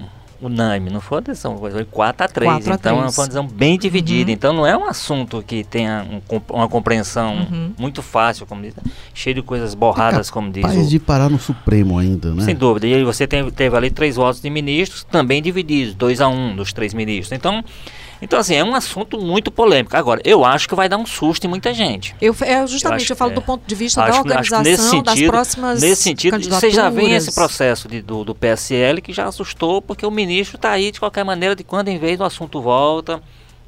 unânime, 0.47 0.91
não 0.91 1.01
foi 1.01 1.19
uma 1.19 1.23
decisão, 1.23 1.57
foi 1.59 1.85
4 1.85 2.25
a 2.25 2.29
3, 2.29 2.51
4 2.51 2.73
a 2.73 2.75
então 2.75 2.99
3. 2.99 3.15
foi 3.15 3.23
uma 3.23 3.29
decisão 3.29 3.47
bem 3.47 3.79
dividida, 3.79 4.31
uhum. 4.31 4.35
então 4.35 4.53
não 4.53 4.67
é 4.67 4.77
um 4.77 4.85
assunto 4.85 5.43
que 5.47 5.65
tenha 5.65 6.07
um, 6.11 6.41
uma 6.53 6.69
compreensão 6.69 7.35
uhum. 7.51 7.73
muito 7.79 8.03
fácil, 8.03 8.47
como 8.47 8.63
diz, 8.63 8.75
cheio 9.13 9.35
de 9.35 9.43
coisas 9.43 9.75
borradas, 9.75 10.29
é 10.29 10.33
como 10.33 10.51
diz. 10.51 10.63
Capaz 10.63 10.89
de 10.89 10.99
parar 10.99 11.29
no 11.29 11.39
Supremo 11.39 11.99
ainda, 11.99 12.35
né? 12.35 12.45
Sem 12.45 12.55
dúvida, 12.55 12.87
e 12.87 12.95
aí 12.95 13.05
você 13.05 13.27
tem, 13.27 13.51
teve 13.51 13.77
ali 13.77 13.91
três 13.91 14.17
votos 14.17 14.41
de 14.41 14.51
ministros, 14.51 15.05
também 15.05 15.43
divididos, 15.43 15.95
2 15.95 16.21
a 16.21 16.29
1 16.29 16.33
um 16.35 16.57
dos 16.57 16.73
três 16.73 16.95
ministros, 16.95 17.33
então 17.33 17.65
então, 18.25 18.39
assim, 18.39 18.55
é 18.55 18.65
um 18.65 18.75
assunto 18.75 19.21
muito 19.21 19.51
polêmico. 19.51 19.95
Agora, 19.95 20.19
eu 20.25 20.47
acho 20.47 20.67
que 20.67 20.75
vai 20.75 20.89
dar 20.89 20.97
um 20.97 21.05
susto 21.05 21.45
em 21.45 21.49
muita 21.49 21.75
gente. 21.75 22.17
Eu, 22.23 22.35
é, 22.41 22.67
justamente, 22.67 23.11
eu, 23.11 23.15
eu 23.15 23.19
falo 23.19 23.33
é, 23.33 23.35
do 23.35 23.43
ponto 23.43 23.63
de 23.67 23.75
vista 23.75 24.03
da 24.03 24.19
organização 24.19 24.75
sentido, 24.75 25.05
das 25.05 25.21
próximas 25.23 25.81
Nesse 25.83 26.03
sentido, 26.03 26.41
você 26.41 26.71
já 26.71 26.89
vê 26.89 27.11
esse 27.11 27.35
processo 27.35 27.87
de, 27.87 28.01
do, 28.01 28.25
do 28.25 28.35
PSL 28.35 29.03
que 29.03 29.13
já 29.13 29.27
assustou, 29.27 29.83
porque 29.83 30.07
o 30.07 30.11
ministro 30.11 30.57
está 30.57 30.71
aí, 30.71 30.91
de 30.91 30.99
qualquer 30.99 31.23
maneira, 31.23 31.55
de 31.55 31.63
quando 31.63 31.89
em 31.89 31.99
vez 31.99 32.19
o 32.19 32.25
assunto 32.25 32.63
volta 32.63 33.23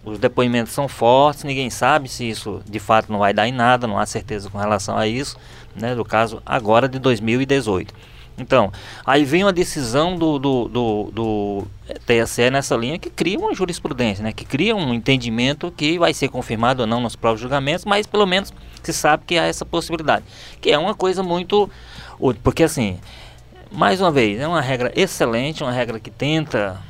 os 0.06 0.20
depoimentos 0.20 0.72
são 0.72 0.86
fortes, 0.86 1.42
ninguém 1.42 1.68
sabe 1.68 2.08
se 2.08 2.28
isso 2.28 2.62
de 2.64 2.78
fato 2.78 3.10
não 3.10 3.18
vai 3.18 3.34
dar 3.34 3.48
em 3.48 3.52
nada, 3.52 3.88
não 3.88 3.98
há 3.98 4.06
certeza 4.06 4.48
com 4.48 4.56
relação 4.56 4.96
a 4.96 5.04
isso, 5.04 5.36
né, 5.74 5.96
do 5.96 6.04
caso 6.04 6.40
agora 6.46 6.88
de 6.88 7.00
2018. 7.00 7.92
Então, 8.38 8.70
aí 9.04 9.24
vem 9.24 9.44
uma 9.44 9.52
decisão 9.52 10.16
do, 10.16 10.38
do, 10.38 10.68
do, 10.68 11.10
do, 11.12 11.66
TSE 12.04 12.50
nessa 12.50 12.76
linha 12.76 12.98
que 12.98 13.08
cria 13.08 13.38
uma 13.38 13.54
jurisprudência, 13.54 14.22
né, 14.22 14.32
que 14.32 14.44
cria 14.44 14.76
um 14.76 14.92
entendimento 14.92 15.70
que 15.70 15.98
vai 15.98 16.12
ser 16.12 16.28
confirmado 16.28 16.82
ou 16.82 16.86
não 16.86 17.00
nos 17.00 17.16
próprios 17.16 17.40
julgamentos, 17.40 17.84
mas 17.86 18.06
pelo 18.06 18.26
menos 18.26 18.52
se 18.82 18.92
sabe 18.92 19.24
que 19.26 19.38
há 19.38 19.44
essa 19.44 19.64
possibilidade, 19.64 20.24
que 20.60 20.70
é 20.70 20.78
uma 20.78 20.94
coisa 20.94 21.22
muito 21.22 21.70
porque 22.42 22.62
assim, 22.62 22.98
mais 23.70 24.00
uma 24.00 24.10
vez, 24.10 24.40
é 24.40 24.46
uma 24.46 24.60
regra 24.60 24.92
excelente, 24.94 25.62
uma 25.62 25.72
regra 25.72 26.00
que 26.00 26.10
tenta 26.10 26.80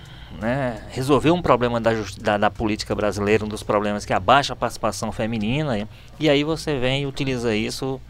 né, 0.41 0.83
resolver 0.91 1.31
um 1.31 1.43
problema 1.43 1.81
da, 1.81 1.91
da, 2.21 2.38
da, 2.38 2.50
política 2.50 2.95
brasileira, 2.95 3.45
um 3.45 3.49
dos 3.49 3.62
problemas 3.62 4.05
que 4.05 4.12
abaixa 4.12 4.53
a 4.53 4.57
participação 4.57 5.11
feminina, 5.11 5.88
e 6.19 6.29
aí 6.29 6.45
você 6.45 6.79
vem 6.79 7.03
e 7.03 7.07
utiliza 7.07 7.55
isso 7.55 8.00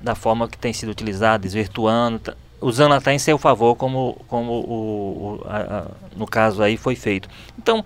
da 0.00 0.14
forma 0.14 0.48
que 0.48 0.58
tem 0.58 0.72
sido 0.72 0.90
utilizado, 0.90 1.42
desvirtuando, 1.42 2.34
usando 2.62 2.92
até 2.92 3.12
em 3.12 3.18
seu 3.18 3.36
favor, 3.36 3.74
como, 3.74 4.18
como 4.28 4.52
o, 4.52 5.40
o 5.42 5.42
a, 5.44 5.56
a, 5.58 5.84
no 6.16 6.26
caso 6.26 6.62
aí 6.62 6.76
foi 6.76 6.94
feito. 6.94 7.28
Então, 7.58 7.84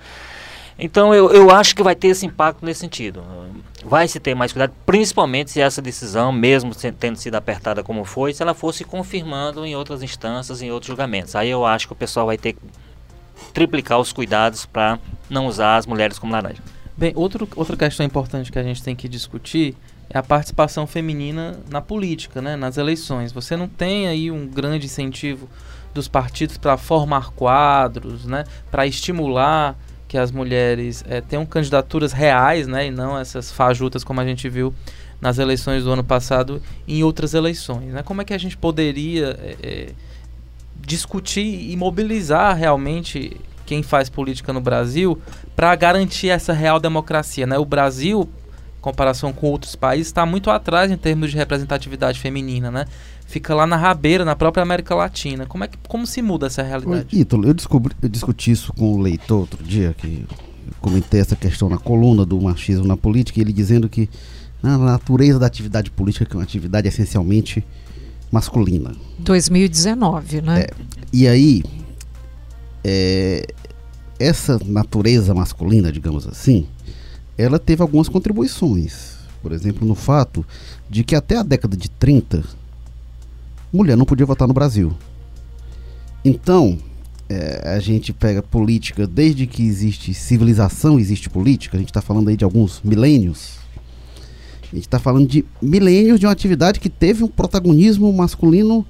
então 0.79 1.15
eu, 1.15 1.31
eu 1.31 1.51
acho 1.51 1.75
que 1.75 1.83
vai 1.83 1.95
ter 1.95 2.09
esse 2.09 2.27
impacto 2.27 2.65
nesse 2.65 2.81
sentido. 2.81 3.25
Vai 3.85 4.07
se 4.07 4.21
ter 4.21 4.35
mais 4.35 4.53
cuidado, 4.53 4.73
principalmente 4.85 5.51
se 5.51 5.61
essa 5.61 5.81
decisão, 5.81 6.31
mesmo 6.31 6.73
tendo 6.99 7.17
sido 7.17 7.35
apertada 7.35 7.83
como 7.83 8.05
foi, 8.05 8.35
se 8.35 8.43
ela 8.43 8.53
fosse 8.53 8.85
confirmando 8.85 9.65
em 9.65 9.75
outras 9.75 10.03
instâncias, 10.03 10.61
em 10.61 10.71
outros 10.71 10.89
julgamentos. 10.89 11.35
Aí 11.35 11.49
eu 11.49 11.65
acho 11.65 11.87
que 11.87 11.93
o 11.93 11.97
pessoal 11.97 12.27
vai 12.27 12.37
ter 12.37 12.53
que 12.53 12.61
triplicar 13.55 13.99
os 13.99 14.13
cuidados 14.13 14.67
para 14.67 14.99
não 15.31 15.47
usar 15.47 15.77
as 15.77 15.87
mulheres 15.87 16.19
como 16.19 16.33
laranja. 16.33 16.63
Bem, 16.97 17.13
outro, 17.15 17.49
outra 17.57 17.77
questão 17.77 18.05
importante 18.05 18.51
que 18.51 18.59
a 18.59 18.63
gente 18.63 18.83
tem 18.83 18.97
que 18.97 19.09
discutir 19.09 19.75
é 20.09 20.19
a 20.19 20.23
participação 20.23 20.87
feminina 20.87 21.59
na 21.71 21.81
política, 21.81 22.41
né, 22.41 22.57
nas 22.57 22.77
eleições. 22.77 23.33
Você 23.33 23.57
não 23.57 23.69
tem 23.69 24.09
aí 24.09 24.31
um 24.31 24.47
grande 24.47 24.87
incentivo 24.87 25.49
dos 25.93 26.09
partidos 26.09 26.57
para 26.57 26.77
formar 26.77 27.31
quadros, 27.31 28.25
né, 28.25 28.45
para 28.71 28.87
estimular 28.87 29.77
que 30.09 30.17
as 30.17 30.31
mulheres 30.31 31.05
é, 31.09 31.21
tenham 31.21 31.45
candidaturas 31.45 32.13
reais, 32.13 32.67
né, 32.67 32.87
e 32.87 32.91
não 32.91 33.19
essas 33.19 33.51
fajutas 33.51 34.05
como 34.05 34.21
a 34.21 34.25
gente 34.25 34.49
viu 34.49 34.73
nas 35.21 35.39
eleições 35.39 35.85
do 35.85 35.91
ano 35.91 36.05
passado 36.05 36.63
em 36.87 37.03
outras 37.03 37.35
eleições. 37.35 37.93
Né? 37.93 38.03
Como 38.03 38.23
é 38.23 38.25
que 38.25 38.35
a 38.35 38.39
gente 38.39 38.57
poderia 38.57 39.37
é, 39.63 39.89
discutir 40.81 41.71
e 41.71 41.77
mobilizar 41.77 42.57
realmente 42.57 43.37
quem 43.65 43.83
faz 43.83 44.09
política 44.09 44.53
no 44.53 44.61
Brasil 44.61 45.21
para 45.55 45.75
garantir 45.75 46.29
essa 46.29 46.53
real 46.53 46.79
democracia? 46.79 47.47
Né? 47.47 47.59
O 47.59 47.65
Brasil, 47.65 48.29
comparação 48.87 49.33
com 49.33 49.49
outros 49.49 49.75
países, 49.75 50.07
está 50.07 50.25
muito 50.25 50.49
atrás 50.49 50.93
em 50.93 50.97
termos 50.97 51.33
de 51.33 51.37
representatividade 51.37 52.21
feminina, 52.21 52.71
né? 52.71 52.87
fica 53.27 53.53
lá 53.53 53.67
na 53.67 53.77
rabeira, 53.77 54.25
na 54.25 54.37
própria 54.37 54.63
América 54.63 54.95
Latina. 54.95 55.45
Como 55.47 55.65
é 55.65 55.67
que 55.67 55.77
como 55.89 56.07
se 56.07 56.23
muda 56.23 56.47
essa 56.47 56.63
realidade? 56.63 57.09
Ítalo, 57.13 57.45
eu, 57.45 57.53
descobri, 57.53 57.95
eu 58.01 58.09
discuti 58.09 58.53
isso 58.53 58.73
com 58.73 58.95
o 58.95 59.01
leitor 59.01 59.41
outro 59.41 59.65
dia, 59.65 59.93
que 59.99 60.25
comentei 60.81 61.21
essa 61.21 61.35
questão 61.35 61.69
na 61.69 61.79
coluna 61.79 62.25
do 62.25 62.41
machismo 62.41 62.87
na 62.87 62.97
política, 62.97 63.41
e 63.41 63.43
ele 63.43 63.53
dizendo 63.53 63.89
que 63.89 64.09
a 64.63 64.79
natureza 64.79 65.39
da 65.39 65.47
atividade 65.47 65.91
política 65.91 66.25
que 66.25 66.33
é 66.33 66.37
uma 66.37 66.45
atividade 66.45 66.87
essencialmente 66.87 67.65
masculina. 68.31 68.95
2019, 69.19 70.43
né? 70.43 70.61
É, 70.61 70.71
e 71.13 71.27
aí, 71.27 71.65
é, 72.85 73.47
essa 74.21 74.61
natureza 74.65 75.35
masculina, 75.35 75.91
digamos 75.91 76.27
assim, 76.29 76.67
ela 77.37 77.59
teve 77.59 77.83
algumas 77.83 78.09
contribuições. 78.09 79.17
Por 79.43 79.53
exemplo, 79.53 79.87
no 79.87 79.95
fato 79.95 80.45
de 80.89 81.05
que 81.05 81.15
até 81.15 81.37
a 81.37 81.43
década 81.43 81.77
de 81.77 81.89
30, 81.89 82.43
mulher 83.73 83.97
não 83.97 84.05
podia 84.05 84.27
votar 84.27 84.49
no 84.49 84.55
Brasil. 84.55 84.97
Então, 86.25 86.79
é, 87.29 87.75
a 87.77 87.79
gente 87.79 88.13
pega 88.13 88.43
política, 88.43 89.07
desde 89.07 89.47
que 89.47 89.63
existe 89.63 90.15
civilização, 90.15 90.99
existe 90.99 91.29
política, 91.29 91.77
a 91.77 91.81
gente 91.81 91.91
está 91.91 92.01
falando 92.01 92.29
aí 92.29 92.37
de 92.37 92.45
alguns 92.45 92.81
milênios. 92.83 93.59
A 94.63 94.75
gente 94.75 94.87
está 94.87 94.99
falando 94.99 95.29
de 95.29 95.45
milênios 95.63 96.19
de 96.19 96.27
uma 96.27 96.33
atividade 96.33 96.81
que 96.81 96.91
teve 96.91 97.23
um 97.23 97.29
protagonismo 97.29 98.13
masculino 98.13 98.85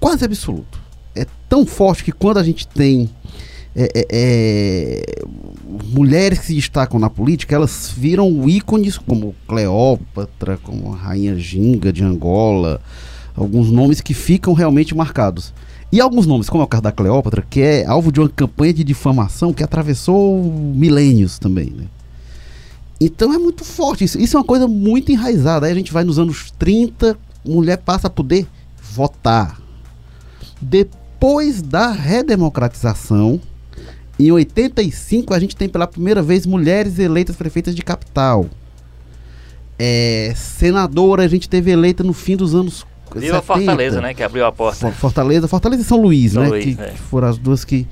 quase 0.00 0.24
absoluto. 0.24 0.80
É 1.14 1.26
tão 1.48 1.64
forte 1.64 2.02
que 2.02 2.12
quando 2.12 2.38
a 2.38 2.42
gente 2.42 2.66
tem 2.66 3.08
é, 3.74 3.90
é, 3.94 4.06
é, 4.10 5.24
mulheres 5.94 6.38
que 6.40 6.46
se 6.46 6.54
destacam 6.54 7.00
na 7.00 7.08
política, 7.08 7.54
elas 7.54 7.92
viram 7.96 8.48
ícones 8.48 8.98
como 8.98 9.34
Cleópatra, 9.48 10.58
como 10.58 10.92
a 10.92 10.96
Rainha 10.96 11.36
Ginga 11.36 11.92
de 11.92 12.04
Angola, 12.04 12.80
alguns 13.34 13.70
nomes 13.70 14.00
que 14.00 14.12
ficam 14.12 14.52
realmente 14.52 14.94
marcados. 14.94 15.54
E 15.90 16.00
alguns 16.00 16.26
nomes, 16.26 16.48
como 16.48 16.62
é 16.62 16.64
o 16.64 16.68
caso 16.68 16.82
da 16.82 16.92
Cleópatra, 16.92 17.44
que 17.48 17.60
é 17.60 17.86
alvo 17.86 18.10
de 18.10 18.20
uma 18.20 18.28
campanha 18.28 18.72
de 18.72 18.84
difamação 18.84 19.52
que 19.52 19.62
atravessou 19.62 20.42
milênios 20.74 21.38
também. 21.38 21.70
Né? 21.70 21.84
Então 22.98 23.32
é 23.32 23.38
muito 23.38 23.64
forte 23.64 24.04
isso. 24.04 24.18
Isso 24.18 24.36
é 24.36 24.40
uma 24.40 24.46
coisa 24.46 24.66
muito 24.66 25.12
enraizada. 25.12 25.66
Aí 25.66 25.72
a 25.72 25.74
gente 25.74 25.92
vai 25.92 26.04
nos 26.04 26.18
anos 26.18 26.50
30, 26.58 27.16
mulher 27.44 27.76
passa 27.78 28.06
a 28.06 28.10
poder 28.10 28.46
votar. 28.80 29.60
Depois 30.60 31.60
da 31.60 31.90
redemocratização, 31.90 33.40
em 34.28 34.32
85 34.32 35.34
a 35.34 35.38
gente 35.38 35.56
tem 35.56 35.68
pela 35.68 35.86
primeira 35.86 36.22
vez 36.22 36.46
mulheres 36.46 36.98
eleitas 36.98 37.36
prefeitas 37.36 37.74
de 37.74 37.82
capital. 37.82 38.46
É, 39.78 40.32
senadora 40.36 41.24
a 41.24 41.28
gente 41.28 41.48
teve 41.48 41.70
eleita 41.70 42.04
no 42.04 42.12
fim 42.12 42.36
dos 42.36 42.54
anos 42.54 42.86
Viva 43.14 43.40
70. 43.40 43.42
Fortaleza, 43.42 44.00
né? 44.00 44.14
Que 44.14 44.22
abriu 44.22 44.44
a 44.46 44.52
porta. 44.52 44.90
Fortaleza, 44.92 45.48
Fortaleza 45.48 45.82
e 45.82 45.84
São 45.84 46.00
Luís, 46.00 46.32
São 46.32 46.42
né? 46.42 46.48
Luís, 46.48 46.64
que, 46.64 46.82
é. 46.82 46.90
que 46.90 46.98
foram 46.98 47.28
as 47.28 47.38
duas 47.38 47.64
que 47.64 47.86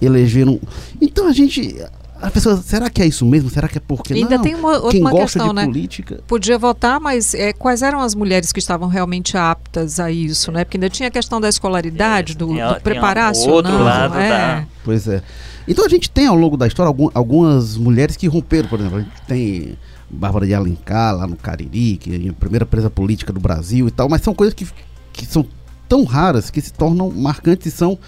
elegeram. 0.00 0.60
Então 1.00 1.26
a 1.28 1.32
gente. 1.32 1.76
A 2.20 2.30
pessoa, 2.30 2.56
será 2.56 2.88
que 2.88 3.02
é 3.02 3.06
isso 3.06 3.24
mesmo? 3.26 3.50
Será 3.50 3.68
que 3.68 3.76
é 3.78 3.80
porque 3.80 4.14
Ainda 4.14 4.36
não? 4.36 4.42
tem 4.42 4.54
uma, 4.54 4.72
outra 4.74 4.90
Quem 4.90 5.00
uma 5.02 5.10
gosta 5.10 5.24
questão, 5.38 5.48
de 5.48 5.54
né? 5.54 5.64
política. 5.66 6.20
Podia 6.26 6.58
votar, 6.58 6.98
mas 6.98 7.34
é, 7.34 7.52
quais 7.52 7.82
eram 7.82 8.00
as 8.00 8.14
mulheres 8.14 8.52
que 8.52 8.58
estavam 8.58 8.88
realmente 8.88 9.36
aptas 9.36 10.00
a 10.00 10.10
isso, 10.10 10.50
né? 10.50 10.64
Porque 10.64 10.76
ainda 10.78 10.88
tinha 10.88 11.08
a 11.08 11.10
questão 11.12 11.40
da 11.40 11.48
escolaridade, 11.48 12.34
do, 12.34 12.46
do 12.48 12.80
preparar-se 12.82 13.46
ou 13.48 13.56
outro 13.56 13.72
não. 13.72 13.82
lado 13.84 14.16
é. 14.18 14.28
da- 14.30 14.64
Pois 14.84 15.06
é. 15.06 15.22
Então 15.68 15.84
a 15.84 15.88
gente 15.88 16.08
tem 16.08 16.26
ao 16.26 16.36
longo 16.36 16.56
da 16.56 16.66
história 16.66 16.88
algum- 16.88 17.10
algumas 17.12 17.76
mulheres 17.76 18.16
que 18.16 18.26
romperam, 18.28 18.68
por 18.68 18.78
exemplo, 18.80 18.98
a 18.98 19.00
gente 19.02 19.22
tem 19.26 19.76
Bárbara 20.08 20.46
de 20.46 20.54
Alencar 20.54 21.16
lá 21.16 21.26
no 21.26 21.36
Cariri, 21.36 21.96
que 21.98 22.26
é 22.26 22.30
a 22.30 22.32
primeira 22.32 22.64
presa 22.64 22.88
política 22.88 23.32
do 23.32 23.40
Brasil 23.40 23.88
e 23.88 23.90
tal, 23.90 24.08
mas 24.08 24.22
são 24.22 24.32
coisas 24.34 24.54
que, 24.54 24.66
que 25.12 25.26
são 25.26 25.44
tão 25.88 26.04
raras 26.04 26.50
que 26.50 26.60
se 26.60 26.72
tornam 26.72 27.10
marcantes 27.10 27.66
e 27.66 27.76
são 27.76 27.98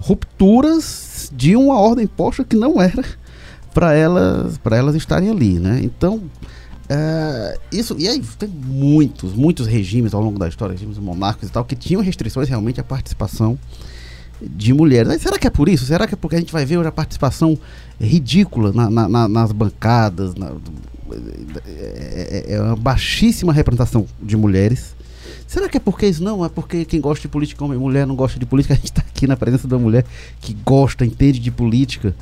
rupturas 0.00 1.30
de 1.34 1.54
uma 1.56 1.78
ordem 1.78 2.06
posta 2.06 2.44
que 2.44 2.56
não 2.56 2.80
era 2.80 3.04
para 3.78 3.94
elas 3.94 4.58
para 4.58 4.76
elas 4.76 4.96
estarem 4.96 5.30
ali, 5.30 5.60
né? 5.60 5.80
Então 5.84 6.20
é, 6.88 7.56
isso 7.70 7.94
e 7.96 8.08
aí 8.08 8.20
tem 8.36 8.48
muitos 8.48 9.34
muitos 9.34 9.68
regimes 9.68 10.12
ao 10.14 10.20
longo 10.20 10.36
da 10.36 10.48
história, 10.48 10.72
regimes 10.72 10.98
monárquicos 10.98 11.48
e 11.48 11.52
tal 11.52 11.64
que 11.64 11.76
tinham 11.76 12.02
restrições 12.02 12.48
realmente 12.48 12.80
à 12.80 12.82
participação 12.84 13.56
de 14.42 14.72
mulheres. 14.74 15.22
Será 15.22 15.38
que 15.38 15.46
é 15.46 15.50
por 15.50 15.68
isso? 15.68 15.86
Será 15.86 16.08
que 16.08 16.14
é 16.14 16.16
porque 16.16 16.34
a 16.34 16.40
gente 16.40 16.52
vai 16.52 16.64
ver 16.64 16.76
hoje 16.78 16.88
a 16.88 16.92
participação 16.92 17.56
ridícula 18.00 18.72
na- 18.72 18.90
na- 18.90 19.08
na- 19.08 19.28
nas 19.28 19.52
bancadas? 19.52 20.34
é, 21.66 22.44
é- 22.48 22.54
é 22.54 22.60
uma 22.62 22.76
baixíssima 22.76 23.52
representação 23.52 24.06
de 24.20 24.36
mulheres. 24.36 24.94
Será 25.46 25.68
que 25.68 25.76
é 25.76 25.80
porque 25.80 26.06
isso? 26.06 26.22
Não, 26.22 26.44
é 26.44 26.48
porque 26.48 26.84
quem 26.84 27.00
gosta 27.00 27.22
de 27.22 27.28
política, 27.28 27.64
homem 27.64 27.78
e 27.78 27.80
mulher, 27.80 28.06
não 28.06 28.16
gosta 28.16 28.38
de 28.38 28.44
política. 28.46 28.74
A 28.74 28.76
gente 28.76 28.86
está 28.86 29.02
aqui 29.02 29.26
na 29.26 29.36
presença 29.36 29.66
uma 29.68 29.78
mulher 29.78 30.04
que 30.40 30.52
gosta, 30.64 31.06
entende 31.06 31.38
de 31.38 31.50
política. 31.50 32.14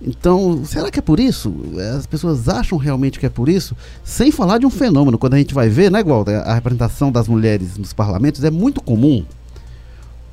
Então, 0.00 0.64
será 0.64 0.90
que 0.90 0.98
é 0.98 1.02
por 1.02 1.18
isso? 1.18 1.52
As 1.96 2.06
pessoas 2.06 2.48
acham 2.48 2.78
realmente 2.78 3.18
que 3.18 3.26
é 3.26 3.28
por 3.28 3.48
isso? 3.48 3.76
Sem 4.04 4.30
falar 4.30 4.58
de 4.58 4.66
um 4.66 4.70
fenômeno, 4.70 5.18
quando 5.18 5.34
a 5.34 5.38
gente 5.38 5.52
vai 5.52 5.68
ver, 5.68 5.90
né, 5.90 6.02
Walter? 6.04 6.36
A 6.44 6.54
representação 6.54 7.10
das 7.10 7.26
mulheres 7.26 7.76
nos 7.76 7.92
parlamentos 7.92 8.44
é 8.44 8.50
muito 8.50 8.80
comum 8.80 9.24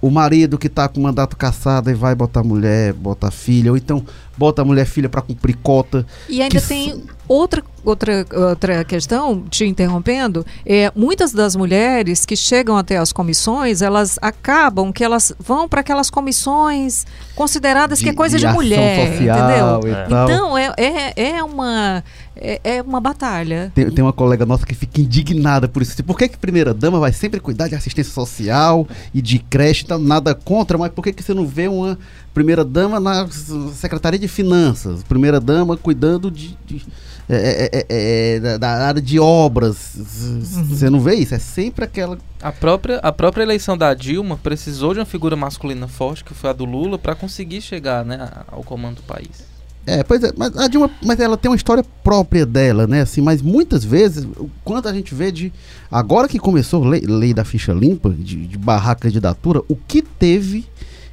o 0.01 0.09
marido 0.09 0.57
que 0.57 0.67
está 0.67 0.87
com 0.87 1.01
mandato 1.01 1.35
caçado 1.35 1.89
e 1.89 1.93
vai 1.93 2.13
botar 2.13 2.43
mulher, 2.43 2.93
botar 2.93 3.31
filha, 3.31 3.71
ou 3.71 3.77
então 3.77 4.05
bota 4.37 4.61
a 4.61 4.65
mulher 4.65 4.85
filha 4.85 5.09
para 5.09 5.21
cumprir 5.21 5.55
cota. 5.63 6.05
E 6.29 6.41
ainda 6.41 6.59
Que 6.59 6.67
tem 6.67 7.03
outra, 7.27 7.63
outra, 7.83 8.25
outra 8.33 8.83
questão, 8.83 9.43
te 9.49 9.65
interrompendo, 9.65 10.45
é, 10.65 10.91
muitas 10.95 11.31
das 11.31 11.55
mulheres 11.55 12.25
que 12.25 12.35
chegam 12.35 12.77
até 12.77 12.97
as 12.97 13.11
comissões, 13.11 13.81
elas 13.81 14.19
acabam 14.21 14.91
que 14.91 15.03
elas 15.03 15.33
vão 15.39 15.67
para 15.67 15.81
aquelas 15.81 16.09
comissões 16.09 17.05
consideradas 17.35 18.01
que 18.01 18.09
é 18.09 18.13
coisa 18.13 18.37
de, 18.37 18.45
ação 18.45 18.61
mulher, 18.61 19.11
social 19.11 19.37
entendeu? 19.37 19.91
e 19.91 20.09
tal. 20.09 20.23
Então, 20.25 20.57
é, 20.57 20.73
é, 20.77 21.29
é 21.29 21.43
uma. 21.43 22.03
É, 22.35 22.59
é 22.63 22.81
uma 22.81 22.99
batalha. 22.99 23.71
Tem, 23.73 23.89
tem, 23.89 24.03
uma 24.03 24.11
colega 24.11 24.45
nossa 24.45 24.65
que 24.65 24.75
fica 24.75 24.99
indignada 24.99 25.67
por 25.67 25.81
isso. 25.81 26.03
Por 26.03 26.17
que, 26.17 26.27
que 26.27 26.37
primeira 26.37 26.73
dama 26.73 26.99
vai 26.99 27.13
sempre 27.13 27.39
cuidar 27.39 27.67
de 27.67 27.75
assistência 27.75 28.11
social 28.11 28.87
e 29.13 29.21
de 29.21 29.39
creche? 29.39 29.85
Tá 29.85 29.97
nada 29.97 30.35
contra, 30.35 30.77
mas 30.77 30.91
por 30.91 31.03
que, 31.03 31.13
que 31.13 31.23
você 31.23 31.33
não 31.33 31.47
vê 31.47 31.67
uma 31.67 31.97
primeira 32.33 32.65
dama 32.65 32.99
na 32.99 33.27
Secretaria 33.73 34.19
de 34.19 34.27
Finanças? 34.27 35.03
Primeira 35.03 35.39
dama 35.39 35.77
cuidando 35.77 36.29
de. 36.29 36.57
de 36.65 36.85
é, 37.27 37.69
é, 37.73 37.85
é, 37.89 38.35
é 38.35 38.57
da 38.57 38.85
área 38.85 39.01
de 39.01 39.19
obras. 39.19 39.95
Uhum. 39.95 40.41
Você 40.41 40.89
não 40.89 40.99
vê 40.99 41.15
isso? 41.15 41.33
É 41.33 41.39
sempre 41.39 41.85
aquela. 41.85 42.17
A 42.41 42.51
própria, 42.51 42.97
a 42.97 43.11
própria 43.11 43.43
eleição 43.43 43.77
da 43.77 43.93
Dilma 43.93 44.37
precisou 44.37 44.93
de 44.93 44.99
uma 44.99 45.05
figura 45.05 45.35
masculina 45.35 45.87
forte, 45.87 46.23
que 46.23 46.33
foi 46.33 46.49
a 46.49 46.53
do 46.53 46.65
Lula, 46.65 46.99
para 46.99 47.15
conseguir 47.15 47.61
chegar 47.61 48.05
né, 48.05 48.29
ao 48.47 48.61
comando 48.61 48.97
do 48.97 49.03
país. 49.03 49.54
É, 49.87 50.03
pois 50.03 50.23
é, 50.23 50.33
mas 50.35 50.57
a 50.57 50.67
Dilma, 50.67 50.89
mas 51.03 51.19
ela 51.19 51.37
tem 51.37 51.49
uma 51.49 51.55
história 51.55 51.85
própria 52.03 52.43
dela, 52.43 52.87
né? 52.87 53.01
Assim, 53.01 53.21
mas 53.21 53.41
muitas 53.41 53.83
vezes, 53.83 54.27
quando 54.63 54.87
a 54.87 54.93
gente 54.93 55.13
vê 55.13 55.31
de. 55.31 55.53
Agora 55.91 56.27
que 56.27 56.39
começou 56.39 56.83
a 56.83 56.89
lei, 56.89 57.01
lei 57.01 57.33
da 57.33 57.45
ficha 57.45 57.71
limpa, 57.71 58.09
de, 58.09 58.47
de 58.47 58.57
barrar 58.57 58.97
candidatura, 58.97 59.61
o 59.67 59.75
que 59.75 60.01
teve 60.01 60.65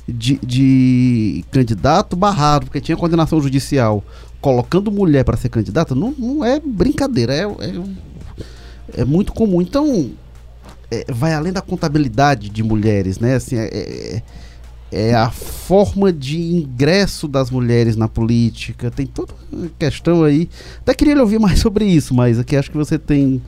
de, 0.09 0.39
de 0.43 1.45
candidato 1.51 2.17
barrado, 2.17 2.67
porque 2.67 2.81
tinha 2.81 2.97
condenação 2.97 3.41
judicial, 3.43 4.03
colocando 4.41 4.91
mulher 4.91 5.25
para 5.25 5.37
ser 5.37 5.51
candidata, 5.51 5.95
não, 5.95 6.15
não 6.19 6.45
é 6.45 6.59
brincadeira, 6.59 7.35
é, 7.35 7.45
é, 7.45 9.03
é 9.03 9.05
muito 9.05 9.35
comum. 9.35 9.61
Então, 9.61 10.11
é, 10.91 11.05
vai 11.13 11.35
além 11.35 11.53
da 11.53 11.61
contabilidade 11.61 12.49
de 12.49 12.63
mulheres, 12.63 13.19
né? 13.19 13.35
Assim, 13.35 13.57
é, 13.57 14.23
é 14.93 15.15
a 15.15 15.31
forma 15.31 16.13
de 16.13 16.39
ingresso 16.39 17.27
das 17.27 17.51
mulheres 17.51 17.97
na 17.97 18.07
política, 18.07 18.91
tem 18.91 19.07
toda 19.07 19.33
uma 19.51 19.71
questão 19.79 20.23
aí. 20.23 20.49
Até 20.81 20.95
queria 20.95 21.19
ouvir 21.19 21.41
mais 21.41 21.61
sobre 21.61 21.87
isso, 21.87 22.15
mas 22.15 22.39
aqui 22.39 22.55
acho 22.55 22.71
que 22.71 22.77
você 22.77 22.99
tem 22.99 23.43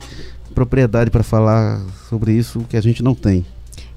propriedade 0.55 1.11
para 1.11 1.21
falar 1.21 1.81
sobre 2.09 2.33
isso 2.33 2.65
que 2.67 2.75
a 2.75 2.81
gente 2.81 3.03
não 3.03 3.13
tem. 3.13 3.45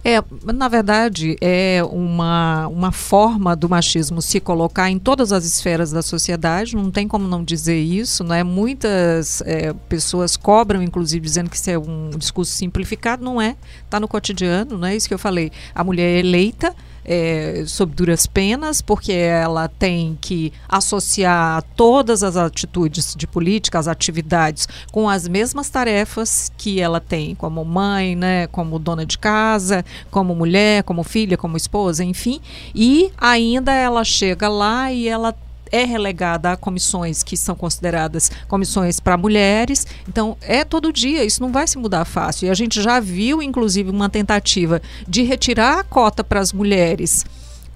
É, 0.04 0.22
na 0.54 0.68
verdade, 0.68 1.36
é 1.40 1.82
uma, 1.90 2.68
uma 2.68 2.92
forma 2.92 3.56
do 3.56 3.68
machismo 3.68 4.22
se 4.22 4.40
colocar 4.40 4.88
em 4.88 4.98
todas 4.98 5.32
as 5.32 5.44
esferas 5.44 5.90
da 5.90 6.02
sociedade, 6.02 6.76
não 6.76 6.90
tem 6.90 7.08
como 7.08 7.26
não 7.26 7.42
dizer 7.42 7.78
isso, 7.78 8.22
não 8.22 8.34
é? 8.34 8.44
Muitas 8.44 9.42
é, 9.42 9.72
pessoas 9.88 10.36
cobram, 10.36 10.82
inclusive, 10.82 11.24
dizendo 11.24 11.50
que 11.50 11.56
isso 11.56 11.70
é 11.70 11.78
um 11.78 12.10
discurso 12.16 12.52
simplificado, 12.52 13.24
não 13.24 13.40
é? 13.40 13.56
Está 13.84 13.98
no 13.98 14.06
cotidiano, 14.06 14.78
não 14.78 14.86
é 14.86 14.96
isso 14.96 15.08
que 15.08 15.14
eu 15.14 15.18
falei. 15.18 15.50
A 15.74 15.82
mulher 15.82 16.16
é 16.16 16.18
eleita, 16.20 16.74
é, 17.08 17.64
sob 17.66 17.94
duras 17.94 18.26
penas, 18.26 18.82
porque 18.82 19.12
ela 19.12 19.66
tem 19.66 20.18
que 20.20 20.52
associar 20.68 21.62
todas 21.74 22.22
as 22.22 22.36
atitudes 22.36 23.14
de 23.16 23.26
política, 23.26 23.78
as 23.78 23.88
atividades, 23.88 24.68
com 24.92 25.08
as 25.08 25.26
mesmas 25.26 25.70
tarefas 25.70 26.52
que 26.58 26.80
ela 26.80 27.00
tem 27.00 27.34
como 27.34 27.64
mãe, 27.64 28.14
né, 28.14 28.46
como 28.48 28.78
dona 28.78 29.06
de 29.06 29.16
casa, 29.16 29.82
como 30.10 30.34
mulher, 30.34 30.82
como 30.82 31.02
filha, 31.02 31.38
como 31.38 31.56
esposa, 31.56 32.04
enfim. 32.04 32.42
E 32.74 33.10
ainda 33.16 33.72
ela 33.72 34.04
chega 34.04 34.48
lá 34.48 34.92
e 34.92 35.08
ela 35.08 35.34
é 35.70 35.84
relegada 35.84 36.52
a 36.52 36.56
comissões 36.56 37.22
que 37.22 37.36
são 37.36 37.54
consideradas 37.54 38.30
comissões 38.46 39.00
para 39.00 39.16
mulheres. 39.16 39.86
Então, 40.08 40.36
é 40.40 40.64
todo 40.64 40.92
dia, 40.92 41.24
isso 41.24 41.42
não 41.42 41.52
vai 41.52 41.66
se 41.66 41.78
mudar 41.78 42.04
fácil. 42.04 42.46
E 42.46 42.50
a 42.50 42.54
gente 42.54 42.80
já 42.82 43.00
viu, 43.00 43.42
inclusive, 43.42 43.90
uma 43.90 44.08
tentativa 44.08 44.80
de 45.06 45.22
retirar 45.22 45.80
a 45.80 45.84
cota 45.84 46.22
para 46.22 46.40
as 46.40 46.52
mulheres 46.52 47.24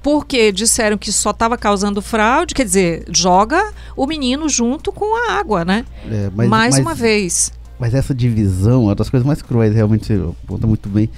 porque 0.03 0.51
disseram 0.51 0.99
que 0.99 1.13
só 1.13 1.31
estava 1.31 1.57
causando 1.57 2.03
fraude, 2.03 2.55
quer 2.55 2.65
dizer, 2.65 3.05
joga 3.09 3.73
o 3.97 4.05
menino 4.05 4.49
junto 4.49 4.91
com 4.91 5.15
a 5.15 5.35
água, 5.39 5.65
né? 5.65 5.85
É, 6.11 6.29
mas, 6.35 6.49
Mais 6.49 6.75
mas, 6.75 6.85
uma 6.85 6.93
vez. 6.93 7.53
Mas 7.79 7.95
essa 7.95 8.13
divisão 8.13 8.83
é 8.83 8.87
uma 8.87 8.95
das 8.97 9.09
coisas 9.09 9.25
mais 9.25 9.41
cruéis, 9.41 9.73
realmente 9.73 10.07
você 10.07 10.35
aponta 10.45 10.67
muito 10.67 10.89
bem 10.89 11.09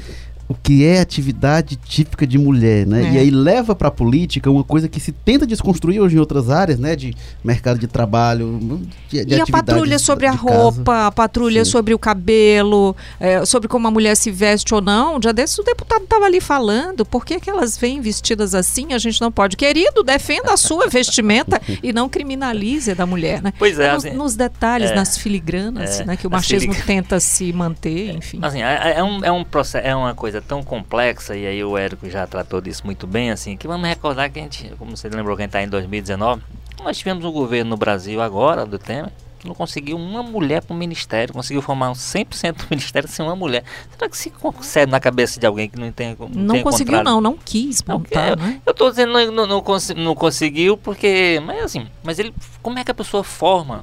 o 0.46 0.54
que 0.54 0.84
é 0.84 1.00
atividade 1.00 1.76
típica 1.76 2.26
de 2.26 2.36
mulher, 2.36 2.86
né? 2.86 3.08
É. 3.08 3.12
E 3.12 3.18
aí 3.18 3.30
leva 3.30 3.74
para 3.74 3.88
a 3.88 3.90
política 3.90 4.50
uma 4.50 4.62
coisa 4.62 4.88
que 4.88 5.00
se 5.00 5.10
tenta 5.10 5.46
desconstruir 5.46 6.00
hoje 6.00 6.16
em 6.16 6.18
outras 6.18 6.50
áreas, 6.50 6.78
né? 6.78 6.94
De 6.94 7.14
mercado 7.42 7.78
de 7.78 7.86
trabalho, 7.86 8.60
de, 9.08 9.24
de 9.24 9.34
E 9.34 9.40
a 9.40 9.46
patrulha 9.46 9.98
sobre 9.98 10.26
a 10.26 10.32
roupa, 10.32 10.92
casa. 10.92 11.06
a 11.06 11.12
patrulha 11.12 11.64
Sim. 11.64 11.70
sobre 11.70 11.94
o 11.94 11.98
cabelo, 11.98 12.94
é, 13.18 13.44
sobre 13.46 13.68
como 13.68 13.88
a 13.88 13.90
mulher 13.90 14.16
se 14.16 14.30
veste 14.30 14.74
ou 14.74 14.82
não. 14.82 15.20
Já 15.22 15.32
desse 15.32 15.60
o 15.60 15.64
deputado 15.64 16.04
estava 16.04 16.26
ali 16.26 16.40
falando, 16.40 17.06
por 17.06 17.24
que, 17.24 17.40
que 17.40 17.48
elas 17.48 17.78
vêm 17.78 18.00
vestidas 18.02 18.54
assim? 18.54 18.92
A 18.92 18.98
gente 18.98 19.20
não 19.20 19.32
pode. 19.32 19.56
Querido, 19.56 20.02
defenda 20.02 20.52
a 20.52 20.56
sua 20.58 20.88
vestimenta 20.88 21.60
e 21.82 21.90
não 21.90 22.06
criminalize 22.06 22.90
a 22.90 22.94
da 22.94 23.06
mulher, 23.06 23.40
né? 23.42 23.52
Pois 23.58 23.78
é. 23.78 23.94
Nos, 23.94 24.04
assim, 24.04 24.16
nos 24.16 24.36
detalhes, 24.36 24.90
é, 24.90 24.94
nas 24.94 25.16
filigranas, 25.16 26.00
é, 26.00 26.04
né? 26.04 26.16
Que 26.18 26.26
o 26.26 26.30
machismo 26.30 26.74
filig... 26.74 26.86
tenta 26.86 27.18
se 27.18 27.50
manter, 27.52 28.14
enfim. 28.14 28.38
Assim, 28.42 28.62
é, 28.62 28.98
é, 28.98 29.02
um, 29.02 29.24
é 29.24 29.32
um 29.32 29.42
processo, 29.42 29.86
é 29.86 29.96
uma 29.96 30.14
coisa 30.14 30.34
coisa 30.34 30.40
tão 30.46 30.62
complexa, 30.62 31.36
e 31.36 31.46
aí 31.46 31.64
o 31.64 31.76
Érico 31.76 32.08
já 32.08 32.26
tratou 32.26 32.60
disso 32.60 32.82
muito 32.84 33.06
bem, 33.06 33.30
assim, 33.30 33.56
que 33.56 33.66
vamos 33.66 33.88
recordar 33.88 34.30
que 34.30 34.38
a 34.38 34.42
gente, 34.42 34.72
como 34.78 34.96
você 34.96 35.08
lembrou 35.08 35.36
que 35.36 35.42
a 35.42 35.44
gente 35.44 35.50
está 35.50 35.62
em 35.62 35.68
2019, 35.68 36.42
nós 36.82 36.98
tivemos 36.98 37.24
um 37.24 37.32
governo 37.32 37.70
no 37.70 37.76
Brasil 37.76 38.20
agora, 38.20 38.66
do 38.66 38.78
Temer, 38.78 39.10
que 39.44 39.48
não 39.48 39.54
conseguiu 39.54 39.96
uma 39.96 40.22
mulher 40.22 40.62
para 40.62 40.74
o 40.74 40.76
ministério, 40.76 41.34
conseguiu 41.34 41.60
formar 41.60 41.90
um 41.90 41.94
100% 41.94 42.56
do 42.56 42.66
ministério 42.70 43.08
sem 43.08 43.24
uma 43.24 43.36
mulher. 43.36 43.62
Será 43.90 44.08
que 44.08 44.16
se 44.16 44.30
concede 44.30 44.90
na 44.90 44.98
cabeça 44.98 45.38
de 45.38 45.46
alguém 45.46 45.68
que 45.68 45.78
não 45.78 45.92
tem 45.92 46.16
Não, 46.18 46.28
não 46.28 46.62
conseguiu 46.62 47.02
não, 47.02 47.20
não 47.20 47.36
quis 47.36 47.82
montar, 47.82 48.36
não, 48.36 48.46
né? 48.46 48.60
Eu 48.64 48.72
estou 48.72 48.90
dizendo 48.90 49.12
não, 49.12 49.30
não, 49.30 49.46
não, 49.46 49.60
cons 49.60 49.90
não 49.90 50.14
conseguiu 50.14 50.76
porque, 50.76 51.40
mas 51.44 51.64
assim, 51.64 51.86
mas 52.02 52.18
ele, 52.18 52.34
como 52.62 52.78
é 52.78 52.84
que 52.84 52.90
a 52.90 52.94
pessoa 52.94 53.22
forma 53.22 53.82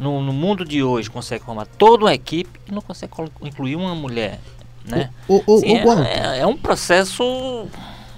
no, 0.00 0.22
no, 0.22 0.32
mundo 0.32 0.64
de 0.64 0.82
hoje 0.82 1.10
consegue 1.10 1.44
formar 1.44 1.66
toda 1.66 2.04
uma 2.04 2.14
equipe 2.14 2.58
e 2.66 2.72
não 2.72 2.80
consegue 2.80 3.12
incluir 3.42 3.76
uma 3.76 3.94
mululher 3.94 4.40
né? 4.88 5.10
O, 5.28 5.42
o, 5.46 5.58
Sim, 5.60 5.82
o, 5.82 5.92
é, 6.02 6.40
é, 6.40 6.46
um 6.46 6.56
processo 6.56 7.66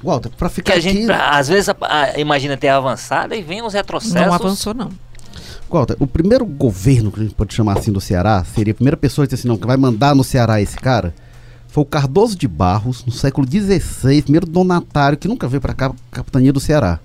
Walter, 0.03 0.31
para 0.31 0.49
ficar 0.49 0.73
que 0.73 0.79
a 0.79 0.81
gente 0.81 1.11
às 1.11 1.49
vezes 1.49 1.69
a, 1.69 1.77
a, 1.81 2.19
imagina 2.19 2.57
ter 2.57 2.69
avançado 2.69 3.35
e 3.35 3.43
vem 3.43 3.63
os 3.63 3.75
retrocessos. 3.75 4.15
Não 4.15 4.33
avançou 4.33 4.75
não. 4.75 4.91
Walter, 5.69 5.97
o 6.01 6.07
primeiro 6.07 6.45
governo 6.45 7.13
que 7.13 7.21
a 7.21 7.23
gente 7.23 7.35
pode 7.35 7.55
chamar 7.55 7.79
assim 7.79 7.93
do 7.93 8.01
Ceará 8.01 8.45
seria 8.45 8.73
a 8.73 8.75
primeira 8.75 8.97
pessoa 8.97 9.27
que 9.27 9.35
disse 9.35 9.43
assim, 9.43 9.49
não, 9.49 9.57
que 9.57 9.67
vai 9.67 9.77
mandar 9.77 10.15
no 10.15 10.25
Ceará 10.25 10.61
esse 10.61 10.77
cara 10.77 11.15
foi 11.71 11.83
o 11.83 11.87
Cardoso 11.87 12.37
de 12.37 12.49
Barros, 12.49 13.05
no 13.05 13.13
século 13.13 13.47
XVI, 13.49 14.23
primeiro 14.23 14.47
donatário 14.47 15.17
que 15.17 15.29
nunca 15.29 15.47
veio 15.47 15.61
para 15.61 15.73
cá, 15.73 15.93
capitania 16.11 16.53
do 16.53 16.59
Ceará. 16.59 16.99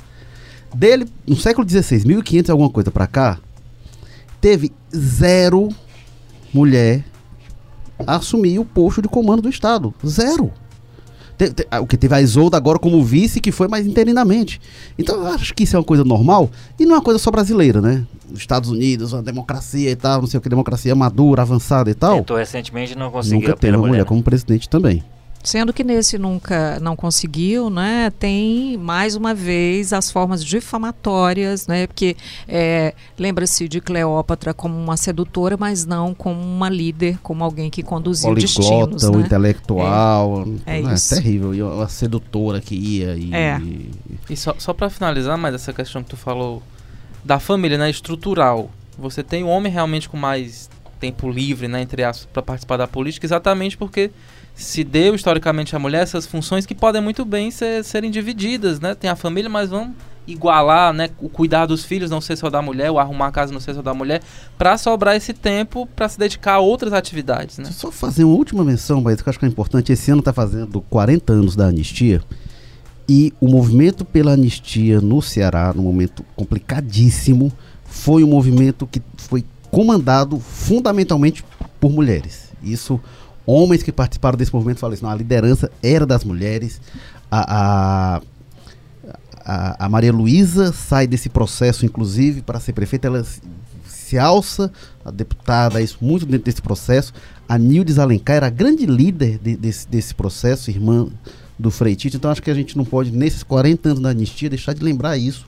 Dele, 0.73 1.07
no 1.25 1.35
século 1.35 1.69
XVI, 1.69 2.03
1500 2.05 2.49
alguma 2.49 2.69
coisa 2.69 2.89
para 2.89 3.05
cá, 3.05 3.37
teve 4.41 4.73
zero 4.93 5.69
mulher 6.51 7.05
assumir 8.05 8.59
o 8.59 8.65
posto 8.65 9.01
de 9.01 9.07
comando 9.07 9.43
do 9.43 9.49
Estado. 9.49 9.93
Zero. 10.05 10.51
Te, 11.37 11.49
te, 11.49 11.67
o 11.81 11.85
que 11.85 11.97
teve 11.97 12.15
a 12.15 12.21
Isolda 12.21 12.55
agora 12.55 12.79
como 12.79 13.03
vice, 13.03 13.41
que 13.41 13.51
foi 13.51 13.67
mais 13.67 13.85
interinamente. 13.85 14.61
Então 14.97 15.15
eu 15.17 15.27
acho 15.27 15.53
que 15.53 15.63
isso 15.63 15.75
é 15.75 15.79
uma 15.79 15.85
coisa 15.85 16.03
normal 16.03 16.49
e 16.79 16.85
não 16.85 16.93
é 16.93 16.97
uma 16.97 17.03
coisa 17.03 17.19
só 17.19 17.29
brasileira, 17.29 17.81
né? 17.81 18.05
Os 18.31 18.39
Estados 18.39 18.69
Unidos, 18.69 19.11
uma 19.11 19.21
democracia 19.21 19.91
e 19.91 19.95
tal, 19.95 20.21
não 20.21 20.27
sei 20.27 20.37
o 20.37 20.41
que, 20.41 20.47
democracia 20.47 20.95
madura, 20.95 21.41
avançada 21.41 21.89
e 21.89 21.93
tal. 21.93 22.17
Tentou 22.17 22.37
recentemente 22.37 22.97
não 22.97 23.11
conseguiu. 23.11 23.41
Nunca 23.41 23.57
teve 23.57 23.75
uma 23.75 23.79
mulher, 23.79 23.91
mulher 23.91 24.05
como 24.05 24.23
presidente 24.23 24.69
também. 24.69 25.03
Sendo 25.45 25.71
que 25.71 25.83
nesse 25.83 26.17
nunca 26.17 26.79
não 26.79 26.95
conseguiu, 26.95 27.69
né, 27.69 28.11
tem 28.17 28.77
mais 28.77 29.15
uma 29.15 29.33
vez 29.33 29.93
as 29.93 30.11
formas 30.11 30.43
difamatórias, 30.43 31.67
né, 31.67 31.85
porque 31.85 32.17
é, 32.47 32.95
lembra-se 33.17 33.67
de 33.67 33.79
Cleópatra 33.79 34.55
como 34.55 34.75
uma 34.75 34.97
sedutora, 34.97 35.55
mas 35.55 35.85
não 35.85 36.15
como 36.15 36.41
uma 36.41 36.67
líder, 36.67 37.19
como 37.21 37.43
alguém 37.43 37.69
que 37.69 37.83
conduzia 37.83 38.27
Poliglota, 38.27 38.87
destinos. 38.87 39.03
Um 39.03 39.19
né? 39.19 39.25
intelectual, 39.25 40.47
é, 40.65 40.79
é, 40.79 40.81
é 40.81 40.95
terrível, 41.09 41.53
e 41.53 41.61
uma 41.61 41.87
sedutora 41.87 42.59
que 42.59 42.73
ia. 42.73 43.15
E, 43.15 43.33
é. 43.33 43.61
e 44.27 44.35
só, 44.35 44.55
só 44.57 44.73
para 44.73 44.89
finalizar, 44.89 45.37
mais 45.37 45.53
essa 45.53 45.71
questão 45.71 46.03
que 46.03 46.09
tu 46.09 46.17
falou 46.17 46.63
da 47.23 47.39
família, 47.39 47.77
né, 47.77 47.89
estrutural. 47.89 48.69
Você 48.97 49.21
tem 49.21 49.43
o 49.43 49.47
um 49.47 49.49
homem 49.49 49.71
realmente 49.71 50.09
com 50.09 50.17
mais 50.17 50.69
tempo 50.99 51.29
livre, 51.29 51.67
né, 51.67 51.81
entre 51.81 52.03
aspas, 52.03 52.27
para 52.31 52.41
participar 52.41 52.77
da 52.77 52.87
política, 52.87 53.25
exatamente 53.25 53.77
porque 53.77 54.09
se 54.55 54.83
deu 54.83 55.13
historicamente 55.13 55.75
à 55.75 55.79
mulher 55.79 56.03
essas 56.03 56.25
funções 56.25 56.65
que 56.65 56.73
podem 56.73 57.01
muito 57.01 57.25
bem 57.25 57.51
ser, 57.51 57.83
serem 57.83 58.09
divididas, 58.09 58.79
né? 58.79 58.95
Tem 58.95 59.09
a 59.09 59.15
família, 59.15 59.49
mas 59.49 59.69
vamos 59.69 59.95
igualar, 60.27 60.93
né? 60.93 61.09
O 61.19 61.29
cuidar 61.29 61.65
dos 61.65 61.83
filhos 61.83 62.09
não 62.09 62.21
ser 62.21 62.35
só 62.35 62.49
da 62.49 62.61
mulher, 62.61 62.89
o 62.89 62.97
arrumar 62.97 63.27
a 63.27 63.31
casa 63.31 63.53
não 63.53 63.59
ser 63.59 63.75
só 63.75 63.81
da 63.81 63.93
mulher, 63.93 64.21
para 64.57 64.77
sobrar 64.77 65.15
esse 65.15 65.33
tempo 65.33 65.87
para 65.95 66.07
se 66.09 66.17
dedicar 66.17 66.53
a 66.53 66.59
outras 66.59 66.93
atividades, 66.93 67.57
né? 67.57 67.69
Só 67.71 67.91
fazer 67.91 68.23
uma 68.23 68.35
última 68.35 68.63
menção, 68.63 69.01
mas 69.01 69.21
que 69.21 69.27
eu 69.27 69.31
acho 69.31 69.39
que 69.39 69.45
é 69.45 69.49
importante. 69.49 69.91
Esse 69.91 70.09
ano 70.09 70.19
está 70.19 70.33
fazendo 70.33 70.81
40 70.81 71.33
anos 71.33 71.55
da 71.55 71.67
anistia. 71.67 72.21
E 73.07 73.33
o 73.39 73.47
movimento 73.47 74.03
pela 74.03 74.31
anistia 74.31 74.99
no 74.99 75.21
Ceará, 75.21 75.71
num 75.75 75.83
momento 75.83 76.25
complicadíssimo, 76.35 77.51
foi 77.85 78.23
um 78.23 78.27
movimento 78.27 78.87
que 78.87 79.01
foi 79.17 79.45
comandado 79.69 80.39
fundamentalmente 80.39 81.45
por 81.79 81.91
mulheres. 81.91 82.49
Isso 82.63 82.99
homens 83.45 83.83
que 83.83 83.91
participaram 83.91 84.37
desse 84.37 84.53
movimento 84.53 84.79
falaram 84.79 84.95
isso, 84.95 85.03
não, 85.03 85.11
a 85.11 85.15
liderança 85.15 85.71
era 85.81 86.05
das 86.05 86.23
mulheres. 86.23 86.81
A, 87.29 88.21
a, 89.45 89.85
a, 89.85 89.89
Maria 89.89 90.11
Luísa 90.11 90.73
sai 90.73 91.05
desse 91.05 91.29
processo, 91.29 91.85
inclusive, 91.85 92.41
para 92.41 92.59
ser 92.59 92.73
prefeita, 92.73 93.07
ela 93.07 93.25
se 93.87 94.17
alça, 94.17 94.71
a 95.03 95.11
deputada, 95.11 95.81
isso 95.81 95.97
muito 96.01 96.25
dentro 96.25 96.45
desse 96.45 96.61
processo. 96.61 97.13
A 97.47 97.57
Nildes 97.57 97.99
Alencar 97.99 98.37
era 98.37 98.47
a 98.47 98.51
grande 98.51 98.85
líder 98.85 99.39
de, 99.39 99.55
desse, 99.55 99.87
desse 99.87 100.15
processo, 100.15 100.69
irmã 100.69 101.07
do 101.57 101.71
Frei 101.71 101.95
Tito. 101.95 102.17
Então 102.17 102.31
acho 102.31 102.41
que 102.41 102.51
a 102.51 102.55
gente 102.55 102.77
não 102.77 102.85
pode, 102.85 103.11
nesses 103.11 103.43
40 103.43 103.89
anos 103.89 104.01
da 104.01 104.09
anistia, 104.09 104.49
deixar 104.49 104.73
de 104.73 104.83
lembrar 104.83 105.17
isso. 105.17 105.45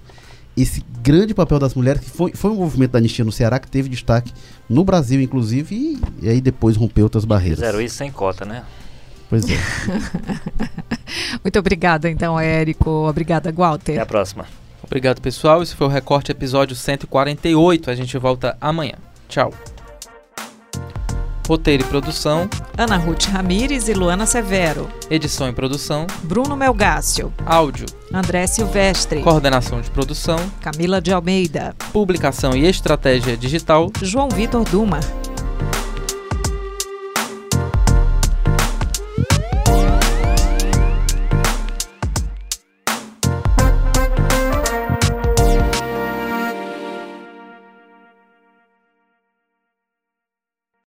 Esse 0.57 0.83
grande 1.03 1.33
papel 1.33 1.59
das 1.59 1.75
mulheres, 1.75 2.01
que 2.01 2.09
foi, 2.09 2.31
foi 2.33 2.49
um 2.49 2.55
movimento 2.55 2.91
da 2.91 2.99
anistia 2.99 3.23
no 3.23 3.31
Ceará 3.31 3.59
que 3.59 3.67
teve 3.69 3.87
destaque 3.87 4.33
no 4.67 4.83
Brasil, 4.83 5.21
inclusive, 5.21 5.75
e, 5.75 6.01
e 6.25 6.29
aí 6.29 6.41
depois 6.41 6.75
rompeu 6.75 7.05
outras 7.05 7.23
barreiras. 7.25 7.59
Fizeram 7.59 7.79
isso 7.79 7.95
sem 7.95 8.11
cota, 8.11 8.43
né? 8.43 8.63
Pois 9.29 9.45
é. 9.49 9.57
Muito 11.43 11.59
obrigada, 11.59 12.09
então, 12.09 12.39
Érico. 12.39 12.89
Obrigada, 13.07 13.51
Walter. 13.51 13.93
Até 13.93 14.01
a 14.01 14.05
próxima. 14.05 14.45
Obrigado, 14.83 15.21
pessoal. 15.21 15.61
Esse 15.61 15.75
foi 15.75 15.87
o 15.87 15.89
Recorte 15.89 16.31
episódio 16.31 16.75
148. 16.75 17.91
A 17.91 17.95
gente 17.95 18.17
volta 18.17 18.57
amanhã. 18.59 18.95
Tchau. 19.27 19.53
Roteiro 21.47 21.83
e 21.83 21.87
produção, 21.87 22.49
Ana 22.77 22.97
Ruth 22.97 23.25
Ramires 23.25 23.87
e 23.87 23.93
Luana 23.93 24.25
Severo. 24.25 24.89
edição 25.09 25.47
e 25.47 25.53
produção, 25.53 26.05
Bruno 26.23 26.57
Melgácio. 26.57 27.33
áudio, 27.45 27.85
André 28.13 28.45
Silvestre. 28.47 29.21
coordenação 29.21 29.79
de 29.79 29.89
produção, 29.89 30.37
Camila 30.59 30.99
de 30.99 31.13
Almeida. 31.13 31.73
publicação 31.93 32.55
e 32.55 32.65
estratégia 32.65 33.37
digital, 33.37 33.89
João 34.01 34.27
Vitor 34.27 34.63
Duma. 34.65 34.99